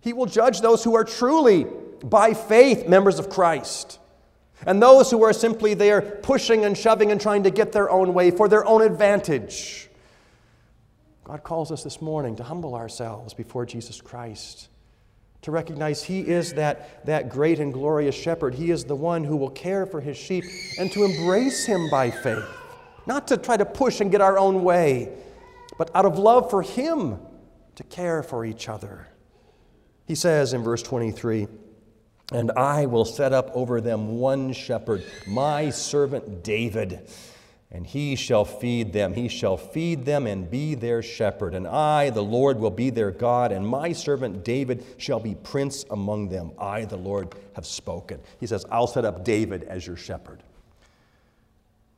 He 0.00 0.12
will 0.12 0.26
judge 0.26 0.60
those 0.60 0.84
who 0.84 0.94
are 0.94 1.04
truly, 1.04 1.66
by 2.02 2.34
faith, 2.34 2.86
members 2.86 3.18
of 3.18 3.30
Christ, 3.30 3.98
and 4.66 4.80
those 4.82 5.10
who 5.10 5.24
are 5.24 5.32
simply 5.32 5.74
there 5.74 6.00
pushing 6.00 6.64
and 6.64 6.76
shoving 6.76 7.10
and 7.10 7.20
trying 7.20 7.42
to 7.44 7.50
get 7.50 7.72
their 7.72 7.90
own 7.90 8.14
way 8.14 8.30
for 8.30 8.48
their 8.48 8.64
own 8.66 8.82
advantage. 8.82 9.88
God 11.24 11.42
calls 11.42 11.72
us 11.72 11.82
this 11.82 12.00
morning 12.00 12.36
to 12.36 12.42
humble 12.42 12.74
ourselves 12.74 13.34
before 13.34 13.66
Jesus 13.66 14.00
Christ, 14.00 14.68
to 15.42 15.50
recognize 15.50 16.02
He 16.02 16.20
is 16.20 16.52
that, 16.54 17.04
that 17.06 17.28
great 17.28 17.58
and 17.58 17.72
glorious 17.72 18.14
shepherd. 18.14 18.54
He 18.54 18.70
is 18.70 18.84
the 18.84 18.96
one 18.96 19.24
who 19.24 19.36
will 19.36 19.50
care 19.50 19.86
for 19.86 20.00
His 20.00 20.16
sheep, 20.16 20.44
and 20.78 20.92
to 20.92 21.04
embrace 21.04 21.64
Him 21.64 21.88
by 21.90 22.10
faith 22.10 22.44
not 23.06 23.28
to 23.28 23.36
try 23.36 23.56
to 23.56 23.64
push 23.64 24.00
and 24.00 24.10
get 24.10 24.20
our 24.20 24.38
own 24.38 24.62
way, 24.62 25.12
but 25.78 25.90
out 25.94 26.06
of 26.06 26.18
love 26.18 26.50
for 26.50 26.62
Him 26.62 27.18
to 27.74 27.84
care 27.84 28.22
for 28.22 28.44
each 28.44 28.68
other. 28.68 29.08
He 30.06 30.14
says 30.14 30.52
in 30.52 30.62
verse 30.62 30.82
23, 30.82 31.48
and 32.32 32.50
I 32.52 32.86
will 32.86 33.04
set 33.04 33.32
up 33.32 33.50
over 33.54 33.80
them 33.80 34.18
one 34.18 34.52
shepherd, 34.52 35.04
my 35.26 35.70
servant 35.70 36.42
David, 36.42 37.08
and 37.70 37.86
he 37.86 38.14
shall 38.14 38.44
feed 38.44 38.92
them. 38.92 39.14
He 39.14 39.28
shall 39.28 39.56
feed 39.56 40.04
them 40.04 40.26
and 40.26 40.50
be 40.50 40.74
their 40.74 41.02
shepherd. 41.02 41.54
And 41.54 41.66
I, 41.66 42.10
the 42.10 42.22
Lord, 42.22 42.58
will 42.58 42.70
be 42.70 42.90
their 42.90 43.10
God, 43.10 43.50
and 43.50 43.66
my 43.66 43.92
servant 43.92 44.44
David 44.44 44.84
shall 44.96 45.20
be 45.20 45.34
prince 45.34 45.84
among 45.90 46.28
them. 46.28 46.52
I, 46.58 46.84
the 46.84 46.96
Lord, 46.96 47.34
have 47.54 47.66
spoken. 47.66 48.20
He 48.38 48.46
says, 48.46 48.64
I'll 48.70 48.86
set 48.86 49.04
up 49.04 49.24
David 49.24 49.64
as 49.64 49.86
your 49.86 49.96
shepherd. 49.96 50.42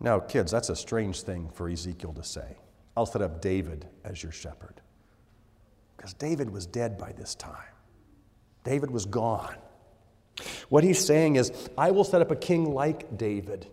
Now, 0.01 0.19
kids, 0.19 0.51
that's 0.51 0.69
a 0.69 0.77
strange 0.77 1.23
thing 1.23 1.51
for 1.53 1.69
Ezekiel 1.69 2.13
to 2.15 2.25
say. 2.25 2.57
I'll 2.97 3.07
set 3.07 3.23
up 3.23 3.41
David 3.41 3.87
as 4.05 4.23
your 4.23 4.33
shepherd. 4.33 4.81
Because 5.97 6.15
David 6.15 6.51
was 6.51 6.67
dead 6.67 6.99
by 6.99 7.13
this 7.13 7.35
time, 7.35 7.55
David 8.65 8.91
was 8.91 9.07
gone. 9.07 9.57
What 10.69 10.85
he's 10.85 11.05
saying 11.05 11.37
is, 11.37 11.51
I 11.79 11.91
will 11.93 12.05
set 12.05 12.21
up 12.21 12.31
a 12.31 12.37
king 12.37 12.75
like 12.75 13.17
David, 13.17 13.67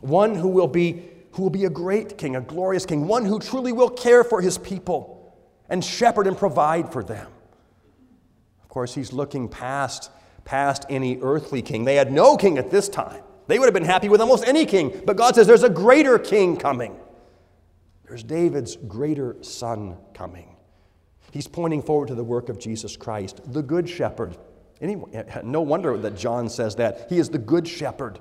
one 0.00 0.34
who 0.34 0.48
will 0.48 0.68
be, 0.68 1.04
who 1.32 1.42
will 1.42 1.50
be 1.50 1.64
a 1.64 1.70
great 1.70 2.18
king, 2.18 2.36
a 2.36 2.40
glorious 2.40 2.86
king, 2.86 3.06
one 3.06 3.24
who 3.24 3.38
truly 3.38 3.72
will 3.72 3.90
care 3.90 4.24
for 4.24 4.40
his 4.40 4.58
people 4.58 5.36
and 5.68 5.84
shepherd 5.84 6.26
and 6.26 6.36
provide 6.36 6.92
for 6.92 7.02
them. 7.02 7.26
Of 8.62 8.68
course, 8.68 8.94
he's 8.94 9.12
looking 9.12 9.48
past, 9.48 10.10
past 10.44 10.84
any 10.90 11.18
earthly 11.22 11.62
king. 11.62 11.84
They 11.84 11.96
had 11.96 12.12
no 12.12 12.36
king 12.36 12.58
at 12.58 12.70
this 12.70 12.88
time. 12.88 13.22
They 13.46 13.58
would 13.58 13.66
have 13.66 13.74
been 13.74 13.84
happy 13.84 14.08
with 14.08 14.20
almost 14.20 14.46
any 14.46 14.66
king, 14.66 15.02
but 15.04 15.16
God 15.16 15.34
says 15.34 15.46
there's 15.46 15.62
a 15.62 15.70
greater 15.70 16.18
king 16.18 16.56
coming. 16.56 16.98
There's 18.06 18.22
David's 18.22 18.76
greater 18.76 19.36
son 19.42 19.96
coming. 20.12 20.56
He's 21.30 21.48
pointing 21.48 21.82
forward 21.82 22.08
to 22.08 22.14
the 22.14 22.24
work 22.24 22.48
of 22.48 22.58
Jesus 22.58 22.96
Christ, 22.96 23.40
the 23.52 23.62
good 23.62 23.88
shepherd. 23.88 24.36
No 24.80 25.62
wonder 25.62 25.96
that 25.96 26.16
John 26.16 26.48
says 26.48 26.76
that. 26.76 27.06
He 27.08 27.18
is 27.18 27.30
the 27.30 27.38
good 27.38 27.66
shepherd 27.66 28.18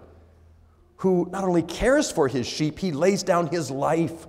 who 1.04 1.28
not 1.34 1.44
only 1.44 1.62
cares 1.62 2.10
for 2.10 2.30
his 2.30 2.48
sheep, 2.48 2.80
he 2.80 2.94
lays 2.94 3.24
down 3.24 3.48
his 3.48 3.70
life 3.70 4.26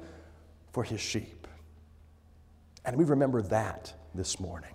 for 0.73 0.83
his 0.83 1.01
sheep. 1.01 1.47
And 2.85 2.97
we 2.97 3.05
remember 3.05 3.43
that 3.43 3.95
this 4.13 4.41
morning 4.41 4.75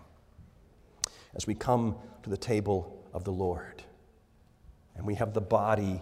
as 1.35 1.45
we 1.45 1.53
come 1.53 1.97
to 2.23 2.29
the 2.29 2.37
table 2.37 3.05
of 3.11 3.25
the 3.25 3.33
Lord 3.33 3.83
and 4.95 5.05
we 5.05 5.15
have 5.15 5.33
the 5.33 5.41
body 5.41 6.01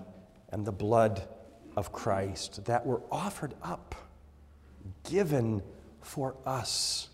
and 0.50 0.64
the 0.64 0.72
blood 0.72 1.28
of 1.76 1.92
Christ 1.92 2.66
that 2.66 2.86
were 2.86 3.02
offered 3.12 3.56
up, 3.64 3.96
given 5.10 5.64
for 6.02 6.36
us. 6.46 7.10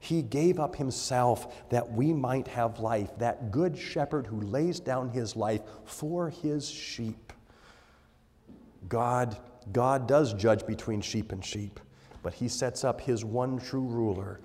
He 0.00 0.20
gave 0.20 0.58
up 0.58 0.74
himself 0.74 1.70
that 1.70 1.92
we 1.92 2.12
might 2.12 2.48
have 2.48 2.80
life, 2.80 3.16
that 3.18 3.52
good 3.52 3.78
shepherd 3.78 4.26
who 4.26 4.40
lays 4.40 4.80
down 4.80 5.10
his 5.10 5.36
life 5.36 5.60
for 5.84 6.30
his 6.30 6.68
sheep. 6.68 7.32
God, 8.88 9.36
God 9.72 10.06
does 10.06 10.34
judge 10.34 10.66
between 10.66 11.00
sheep 11.00 11.32
and 11.32 11.44
sheep, 11.44 11.80
but 12.22 12.34
he 12.34 12.48
sets 12.48 12.84
up 12.84 13.00
his 13.00 13.24
one 13.24 13.58
true 13.58 13.86
ruler, 13.86 14.40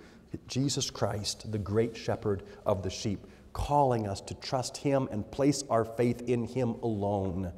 Jesus 0.48 0.90
Christ, 0.90 1.52
the 1.52 1.58
great 1.58 1.98
shepherd 1.98 2.44
of 2.66 2.84
the 2.84 2.90
sheep 2.90 3.26
calling 3.54 4.08
us 4.08 4.22
to 4.22 4.34
trust 4.36 4.78
Him 4.78 5.08
and 5.12 5.30
place 5.32 5.64
our 5.70 5.86
faith 5.86 6.22
in 6.22 6.46
Him 6.46 6.76
alone 6.82 7.52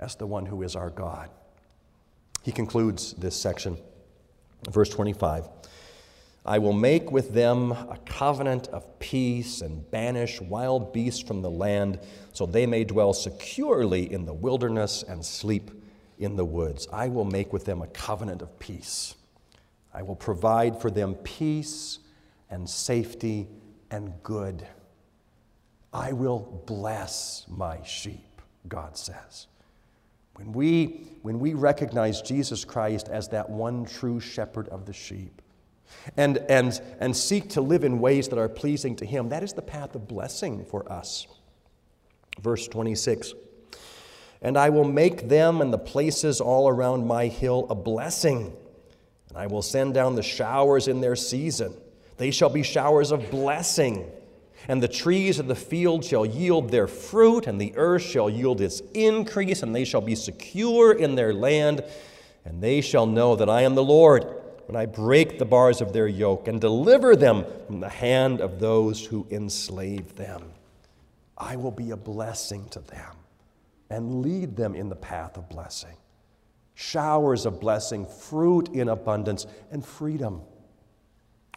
as 0.00 0.16
the 0.16 0.26
one 0.26 0.46
who 0.46 0.62
is 0.62 0.76
our 0.76 0.90
God. 0.90 1.30
He 2.42 2.52
concludes 2.52 3.12
this 3.14 3.36
section, 3.36 3.78
verse 4.70 4.88
25. 4.90 5.48
I 6.44 6.58
will 6.58 6.72
make 6.72 7.10
with 7.10 7.34
them 7.34 7.72
a 7.72 7.98
covenant 8.06 8.68
of 8.68 8.98
peace 9.00 9.62
and 9.62 9.90
banish 9.90 10.40
wild 10.40 10.92
beasts 10.92 11.22
from 11.22 11.42
the 11.42 11.50
land, 11.50 11.98
so 12.32 12.46
they 12.46 12.66
may 12.66 12.84
dwell 12.84 13.12
securely 13.12 14.12
in 14.12 14.26
the 14.26 14.34
wilderness 14.34 15.02
and 15.02 15.24
sleep 15.24 15.70
in 16.18 16.36
the 16.36 16.44
woods. 16.44 16.88
I 16.92 17.08
will 17.08 17.24
make 17.24 17.52
with 17.52 17.64
them 17.64 17.82
a 17.82 17.86
covenant 17.88 18.42
of 18.42 18.58
peace. 18.58 19.14
I 19.92 20.02
will 20.02 20.16
provide 20.16 20.80
for 20.80 20.90
them 20.90 21.14
peace 21.16 21.98
and 22.50 22.68
safety 22.68 23.48
and 23.90 24.12
good. 24.22 24.66
I 25.92 26.12
will 26.12 26.62
bless 26.66 27.46
my 27.48 27.82
sheep, 27.82 28.40
God 28.68 28.96
says. 28.96 29.46
When 30.34 30.52
we, 30.52 31.06
when 31.22 31.40
we 31.40 31.54
recognize 31.54 32.20
Jesus 32.20 32.64
Christ 32.64 33.08
as 33.08 33.28
that 33.28 33.48
one 33.48 33.86
true 33.86 34.20
shepherd 34.20 34.68
of 34.68 34.84
the 34.84 34.92
sheep, 34.92 35.40
and, 36.16 36.38
and, 36.48 36.80
and 37.00 37.16
seek 37.16 37.48
to 37.50 37.60
live 37.60 37.84
in 37.84 38.00
ways 38.00 38.28
that 38.28 38.38
are 38.38 38.48
pleasing 38.48 38.96
to 38.96 39.06
Him. 39.06 39.28
That 39.28 39.42
is 39.42 39.52
the 39.52 39.62
path 39.62 39.94
of 39.94 40.08
blessing 40.08 40.64
for 40.64 40.90
us. 40.90 41.26
Verse 42.40 42.68
26 42.68 43.34
And 44.42 44.56
I 44.56 44.70
will 44.70 44.84
make 44.84 45.28
them 45.28 45.60
and 45.60 45.72
the 45.72 45.78
places 45.78 46.40
all 46.40 46.68
around 46.68 47.06
my 47.06 47.26
hill 47.26 47.66
a 47.70 47.74
blessing, 47.74 48.54
and 49.28 49.38
I 49.38 49.46
will 49.46 49.62
send 49.62 49.94
down 49.94 50.14
the 50.14 50.22
showers 50.22 50.88
in 50.88 51.00
their 51.00 51.16
season. 51.16 51.74
They 52.16 52.30
shall 52.30 52.50
be 52.50 52.62
showers 52.62 53.10
of 53.12 53.30
blessing. 53.30 54.10
And 54.68 54.82
the 54.82 54.88
trees 54.88 55.38
of 55.38 55.46
the 55.46 55.54
field 55.54 56.04
shall 56.04 56.26
yield 56.26 56.70
their 56.70 56.86
fruit, 56.86 57.46
and 57.46 57.60
the 57.60 57.72
earth 57.76 58.02
shall 58.02 58.28
yield 58.28 58.60
its 58.60 58.80
increase, 58.94 59.62
and 59.62 59.74
they 59.74 59.84
shall 59.84 60.00
be 60.00 60.16
secure 60.16 60.92
in 60.92 61.14
their 61.14 61.32
land, 61.32 61.84
and 62.44 62.60
they 62.62 62.80
shall 62.80 63.06
know 63.06 63.36
that 63.36 63.48
I 63.48 63.62
am 63.62 63.74
the 63.74 63.84
Lord 63.84 64.26
when 64.66 64.76
I 64.76 64.86
break 64.86 65.38
the 65.38 65.44
bars 65.44 65.80
of 65.80 65.92
their 65.92 66.08
yoke 66.08 66.48
and 66.48 66.60
deliver 66.60 67.14
them 67.14 67.44
from 67.66 67.80
the 67.80 67.88
hand 67.88 68.40
of 68.40 68.58
those 68.58 69.06
who 69.06 69.26
enslave 69.30 70.16
them. 70.16 70.50
I 71.38 71.56
will 71.56 71.70
be 71.70 71.90
a 71.92 71.96
blessing 71.96 72.68
to 72.70 72.80
them 72.80 73.15
and 73.90 74.22
lead 74.22 74.56
them 74.56 74.74
in 74.74 74.88
the 74.88 74.96
path 74.96 75.36
of 75.36 75.48
blessing. 75.48 75.96
Showers 76.74 77.46
of 77.46 77.60
blessing, 77.60 78.06
fruit 78.06 78.68
in 78.70 78.88
abundance, 78.88 79.46
and 79.70 79.84
freedom. 79.84 80.42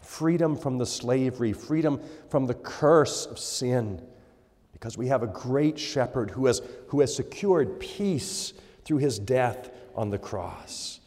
Freedom 0.02 0.56
from 0.56 0.78
the 0.78 0.86
slavery, 0.86 1.52
freedom 1.52 2.00
from 2.30 2.46
the 2.46 2.54
curse 2.54 3.26
of 3.26 3.38
sin. 3.38 4.00
Because 4.72 4.96
we 4.96 5.08
have 5.08 5.22
a 5.22 5.26
great 5.26 5.78
shepherd 5.78 6.30
who 6.30 6.46
has, 6.46 6.62
who 6.88 7.00
has 7.00 7.14
secured 7.14 7.80
peace 7.80 8.54
through 8.84 8.98
his 8.98 9.18
death 9.18 9.70
on 9.94 10.10
the 10.10 10.18
cross 10.18 10.99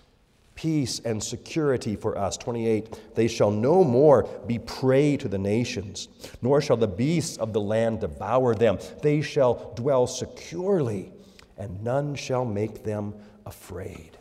peace 0.55 0.99
and 0.99 1.23
security 1.23 1.95
for 1.95 2.17
us. 2.17 2.37
28 2.37 3.15
They 3.15 3.27
shall 3.27 3.51
no 3.51 3.83
more 3.83 4.23
be 4.47 4.59
prey 4.59 5.17
to 5.17 5.27
the 5.27 5.37
nations, 5.37 6.07
nor 6.41 6.61
shall 6.61 6.77
the 6.77 6.87
beasts 6.87 7.37
of 7.37 7.53
the 7.53 7.61
land 7.61 8.01
devour 8.01 8.55
them. 8.55 8.77
They 9.01 9.21
shall 9.21 9.73
dwell 9.75 10.07
securely, 10.07 11.11
and 11.57 11.83
none 11.83 12.15
shall 12.15 12.45
make 12.45 12.83
them 12.83 13.13
afraid. 13.45 14.17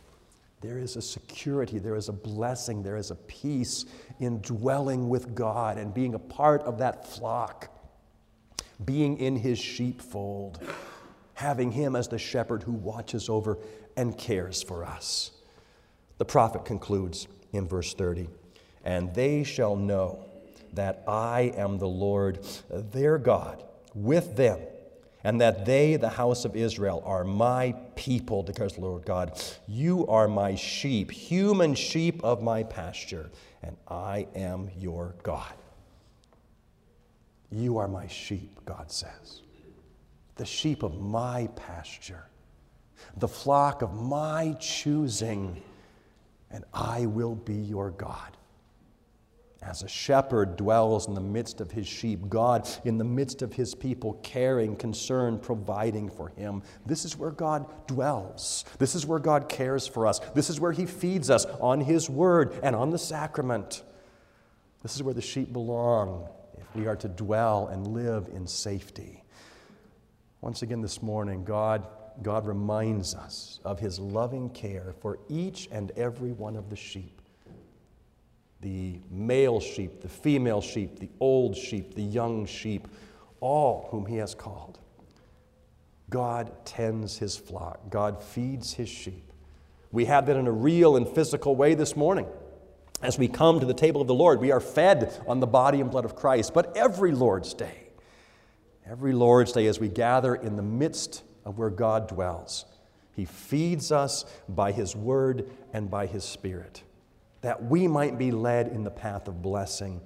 There 0.60 0.78
is 0.78 0.96
a 0.96 1.02
security, 1.02 1.80
there 1.80 1.96
is 1.96 2.08
a 2.08 2.12
blessing, 2.12 2.84
there 2.84 2.96
is 2.96 3.10
a 3.10 3.16
peace 3.16 3.84
in 4.20 4.40
dwelling 4.40 5.08
with 5.08 5.34
God 5.34 5.76
and 5.76 5.92
being 5.92 6.14
a 6.14 6.20
part 6.20 6.62
of 6.62 6.78
that 6.78 7.06
flock, 7.06 7.68
being 8.84 9.18
in 9.18 9.34
his 9.34 9.58
sheepfold, 9.58 10.60
having 11.34 11.72
him 11.72 11.96
as 11.96 12.06
the 12.06 12.18
shepherd 12.18 12.62
who 12.62 12.72
watches 12.72 13.28
over 13.28 13.58
and 13.96 14.16
cares 14.16 14.62
for 14.62 14.84
us. 14.84 15.32
The 16.22 16.26
prophet 16.26 16.64
concludes 16.64 17.26
in 17.52 17.66
verse 17.66 17.94
30 17.94 18.28
And 18.84 19.12
they 19.12 19.42
shall 19.42 19.74
know 19.74 20.24
that 20.72 21.02
I 21.08 21.52
am 21.56 21.78
the 21.78 21.88
Lord 21.88 22.46
uh, 22.72 22.82
their 22.92 23.18
God 23.18 23.64
with 23.92 24.36
them, 24.36 24.60
and 25.24 25.40
that 25.40 25.66
they, 25.66 25.96
the 25.96 26.08
house 26.08 26.44
of 26.44 26.54
Israel, 26.54 27.02
are 27.04 27.24
my 27.24 27.74
people, 27.96 28.44
declares 28.44 28.74
the 28.74 28.82
Lord 28.82 29.04
God. 29.04 29.36
You 29.66 30.06
are 30.06 30.28
my 30.28 30.54
sheep, 30.54 31.10
human 31.10 31.74
sheep 31.74 32.22
of 32.22 32.40
my 32.40 32.62
pasture, 32.62 33.28
and 33.60 33.76
I 33.88 34.28
am 34.36 34.70
your 34.78 35.16
God. 35.24 35.54
You 37.50 37.78
are 37.78 37.88
my 37.88 38.06
sheep, 38.06 38.60
God 38.64 38.92
says, 38.92 39.42
the 40.36 40.46
sheep 40.46 40.84
of 40.84 41.00
my 41.00 41.48
pasture, 41.56 42.28
the 43.16 43.26
flock 43.26 43.82
of 43.82 44.00
my 44.00 44.56
choosing 44.60 45.60
and 46.52 46.64
I 46.72 47.06
will 47.06 47.34
be 47.34 47.54
your 47.54 47.90
God. 47.90 48.36
As 49.62 49.84
a 49.84 49.88
shepherd 49.88 50.56
dwells 50.56 51.06
in 51.06 51.14
the 51.14 51.20
midst 51.20 51.60
of 51.60 51.70
his 51.70 51.86
sheep, 51.86 52.28
God 52.28 52.68
in 52.84 52.98
the 52.98 53.04
midst 53.04 53.42
of 53.42 53.52
his 53.52 53.76
people, 53.76 54.14
caring, 54.24 54.74
concerned, 54.74 55.40
providing 55.40 56.10
for 56.10 56.30
him. 56.30 56.62
This 56.84 57.04
is 57.04 57.16
where 57.16 57.30
God 57.30 57.66
dwells. 57.86 58.64
This 58.78 58.96
is 58.96 59.06
where 59.06 59.20
God 59.20 59.48
cares 59.48 59.86
for 59.86 60.08
us. 60.08 60.18
This 60.34 60.50
is 60.50 60.58
where 60.58 60.72
he 60.72 60.84
feeds 60.84 61.30
us 61.30 61.44
on 61.60 61.80
his 61.80 62.10
word 62.10 62.58
and 62.64 62.74
on 62.74 62.90
the 62.90 62.98
sacrament. 62.98 63.84
This 64.82 64.96
is 64.96 65.02
where 65.02 65.14
the 65.14 65.22
sheep 65.22 65.52
belong 65.52 66.28
if 66.58 66.74
we 66.74 66.88
are 66.88 66.96
to 66.96 67.08
dwell 67.08 67.68
and 67.68 67.86
live 67.86 68.28
in 68.34 68.48
safety. 68.48 69.22
Once 70.40 70.62
again 70.62 70.82
this 70.82 71.00
morning, 71.00 71.44
God 71.44 71.86
God 72.22 72.46
reminds 72.46 73.14
us 73.14 73.60
of 73.64 73.80
his 73.80 73.98
loving 73.98 74.50
care 74.50 74.94
for 75.00 75.18
each 75.28 75.68
and 75.72 75.90
every 75.92 76.32
one 76.32 76.56
of 76.56 76.68
the 76.68 76.76
sheep 76.76 77.22
the 78.62 79.00
male 79.10 79.60
sheep, 79.60 80.00
the 80.00 80.08
female 80.08 80.60
sheep, 80.60 80.98
the 81.00 81.10
old 81.20 81.56
sheep, 81.56 81.94
the 81.94 82.02
young 82.02 82.46
sheep, 82.46 82.88
all 83.40 83.88
whom 83.90 84.06
he 84.06 84.16
has 84.16 84.34
called. 84.34 84.78
God 86.08 86.52
tends 86.64 87.18
his 87.18 87.36
flock, 87.36 87.90
God 87.90 88.22
feeds 88.22 88.72
his 88.72 88.88
sheep. 88.88 89.32
We 89.90 90.06
have 90.06 90.26
that 90.26 90.36
in 90.36 90.46
a 90.46 90.52
real 90.52 90.96
and 90.96 91.06
physical 91.06 91.56
way 91.56 91.74
this 91.74 91.96
morning. 91.96 92.26
As 93.02 93.18
we 93.18 93.26
come 93.26 93.58
to 93.58 93.66
the 93.66 93.74
table 93.74 94.00
of 94.00 94.06
the 94.06 94.14
Lord, 94.14 94.40
we 94.40 94.52
are 94.52 94.60
fed 94.60 95.20
on 95.26 95.40
the 95.40 95.46
body 95.46 95.80
and 95.80 95.90
blood 95.90 96.04
of 96.04 96.14
Christ. 96.14 96.54
But 96.54 96.76
every 96.76 97.10
Lord's 97.10 97.52
Day, 97.52 97.88
every 98.86 99.12
Lord's 99.12 99.52
Day, 99.52 99.66
as 99.66 99.80
we 99.80 99.88
gather 99.88 100.36
in 100.36 100.56
the 100.56 100.62
midst 100.62 101.24
of 101.44 101.58
where 101.58 101.70
God 101.70 102.08
dwells. 102.08 102.64
He 103.14 103.24
feeds 103.24 103.92
us 103.92 104.24
by 104.48 104.72
His 104.72 104.96
Word 104.96 105.50
and 105.72 105.90
by 105.90 106.06
His 106.06 106.24
Spirit, 106.24 106.82
that 107.42 107.64
we 107.64 107.86
might 107.86 108.18
be 108.18 108.30
led 108.30 108.68
in 108.68 108.84
the 108.84 108.90
path 108.90 109.28
of 109.28 109.42
blessing, 109.42 110.00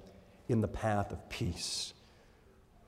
in 0.49 0.61
the 0.61 0.67
path 0.67 1.11
of 1.11 1.29
peace. 1.29 1.93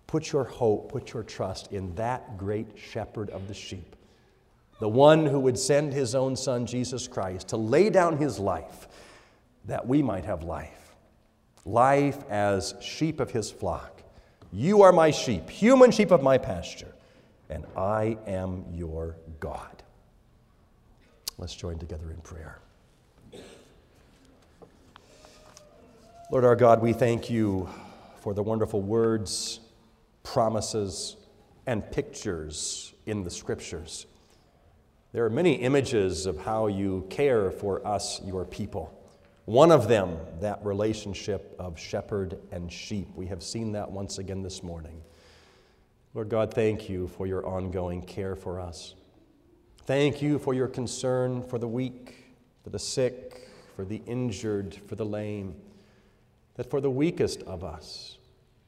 Put 0.07 0.31
your 0.31 0.43
hope, 0.43 0.91
put 0.91 1.13
your 1.13 1.23
trust 1.23 1.71
in 1.71 1.95
that 1.95 2.37
great 2.37 2.77
shepherd 2.77 3.29
of 3.29 3.47
the 3.47 3.53
sheep, 3.53 3.95
the 4.79 4.89
one 4.89 5.25
who 5.25 5.39
would 5.39 5.57
send 5.57 5.93
His 5.93 6.15
own 6.15 6.35
Son, 6.35 6.65
Jesus 6.65 7.07
Christ, 7.07 7.49
to 7.49 7.57
lay 7.57 7.89
down 7.89 8.17
His 8.17 8.39
life 8.39 8.87
that 9.65 9.87
we 9.87 10.01
might 10.01 10.25
have 10.25 10.43
life. 10.43 10.95
Life 11.65 12.17
as 12.29 12.73
sheep 12.81 13.19
of 13.19 13.31
His 13.31 13.51
flock. 13.51 14.01
You 14.51 14.81
are 14.81 14.91
my 14.91 15.11
sheep, 15.11 15.49
human 15.49 15.91
sheep 15.91 16.11
of 16.11 16.23
my 16.23 16.37
pasture 16.37 16.93
and 17.49 17.65
I 17.75 18.17
am 18.27 18.65
your 18.71 19.15
God. 19.39 19.83
Let's 21.37 21.55
join 21.55 21.79
together 21.79 22.11
in 22.11 22.17
prayer. 22.17 22.59
Lord 26.31 26.45
our 26.45 26.55
God, 26.55 26.81
we 26.81 26.93
thank 26.93 27.29
you 27.29 27.67
for 28.21 28.33
the 28.33 28.43
wonderful 28.43 28.81
words, 28.81 29.61
promises, 30.21 31.15
and 31.65 31.89
pictures 31.91 32.93
in 33.05 33.23
the 33.23 33.31
scriptures. 33.31 34.05
There 35.11 35.25
are 35.25 35.29
many 35.29 35.53
images 35.55 36.27
of 36.27 36.37
how 36.37 36.67
you 36.67 37.07
care 37.09 37.49
for 37.49 37.85
us, 37.87 38.21
your 38.23 38.45
people. 38.45 38.95
One 39.45 39.71
of 39.71 39.87
them, 39.87 40.19
that 40.41 40.63
relationship 40.63 41.55
of 41.57 41.79
shepherd 41.79 42.37
and 42.51 42.71
sheep. 42.71 43.07
We 43.15 43.25
have 43.27 43.41
seen 43.41 43.71
that 43.71 43.89
once 43.89 44.19
again 44.19 44.43
this 44.43 44.61
morning. 44.61 45.01
Lord 46.15 46.29
God, 46.29 46.51
thank 46.51 46.89
you 46.89 47.07
for 47.07 47.27
your 47.27 47.45
ongoing 47.45 48.01
care 48.01 48.35
for 48.35 48.59
us. 48.59 48.95
Thank 49.85 50.23
you 50.23 50.39
for 50.39 50.55
your 50.55 50.67
concern 50.67 51.43
for 51.43 51.59
the 51.59 51.67
weak, 51.67 52.33
for 52.63 52.71
the 52.71 52.79
sick, 52.79 53.47
for 53.75 53.85
the 53.85 54.01
injured, 54.07 54.75
for 54.87 54.95
the 54.95 55.05
lame, 55.05 55.55
that 56.55 56.67
for 56.67 56.81
the 56.81 56.89
weakest 56.89 57.43
of 57.43 57.63
us, 57.63 58.17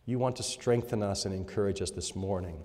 you 0.06 0.19
want 0.19 0.36
to 0.36 0.43
strengthen 0.43 1.01
us 1.01 1.25
and 1.25 1.34
encourage 1.34 1.82
us 1.82 1.89
this 1.89 2.15
morning 2.15 2.62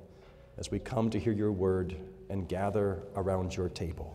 as 0.59 0.71
we 0.71 0.79
come 0.79 1.09
to 1.09 1.19
hear 1.19 1.33
your 1.33 1.53
word 1.53 1.97
and 2.29 2.47
gather 2.47 3.03
around 3.15 3.57
your 3.57 3.71
table. 3.71 4.15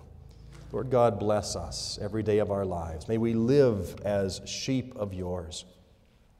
Lord 0.72 0.92
God, 0.92 1.20
bless 1.20 1.56
us 1.56 1.98
every 2.00 2.22
day 2.22 2.38
of 2.38 2.52
our 2.52 2.66
lives. 2.66 3.08
May 3.08 3.18
we 3.18 3.34
live 3.34 4.00
as 4.06 4.42
sheep 4.46 4.96
of 4.96 5.12
yours, 5.12 5.66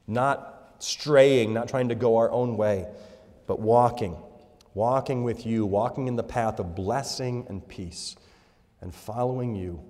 not 0.06 0.76
straying, 0.78 1.52
not 1.52 1.68
trying 1.68 1.88
to 1.88 1.96
go 1.96 2.16
our 2.18 2.30
own 2.30 2.56
way 2.56 2.86
but 3.46 3.60
walking, 3.60 4.16
walking 4.74 5.24
with 5.24 5.46
you, 5.46 5.66
walking 5.66 6.08
in 6.08 6.16
the 6.16 6.22
path 6.22 6.58
of 6.58 6.74
blessing 6.74 7.46
and 7.48 7.66
peace, 7.66 8.16
and 8.80 8.94
following 8.94 9.54
you 9.54 9.82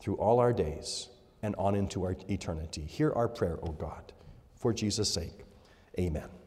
through 0.00 0.16
all 0.16 0.38
our 0.40 0.52
days 0.52 1.08
and 1.42 1.54
on 1.56 1.74
into 1.74 2.04
our 2.04 2.16
eternity. 2.28 2.82
Hear 2.82 3.12
our 3.12 3.28
prayer, 3.28 3.58
O 3.62 3.72
God. 3.72 4.12
for 4.56 4.72
Jesus' 4.72 5.12
sake. 5.12 5.44
Amen. 5.98 6.37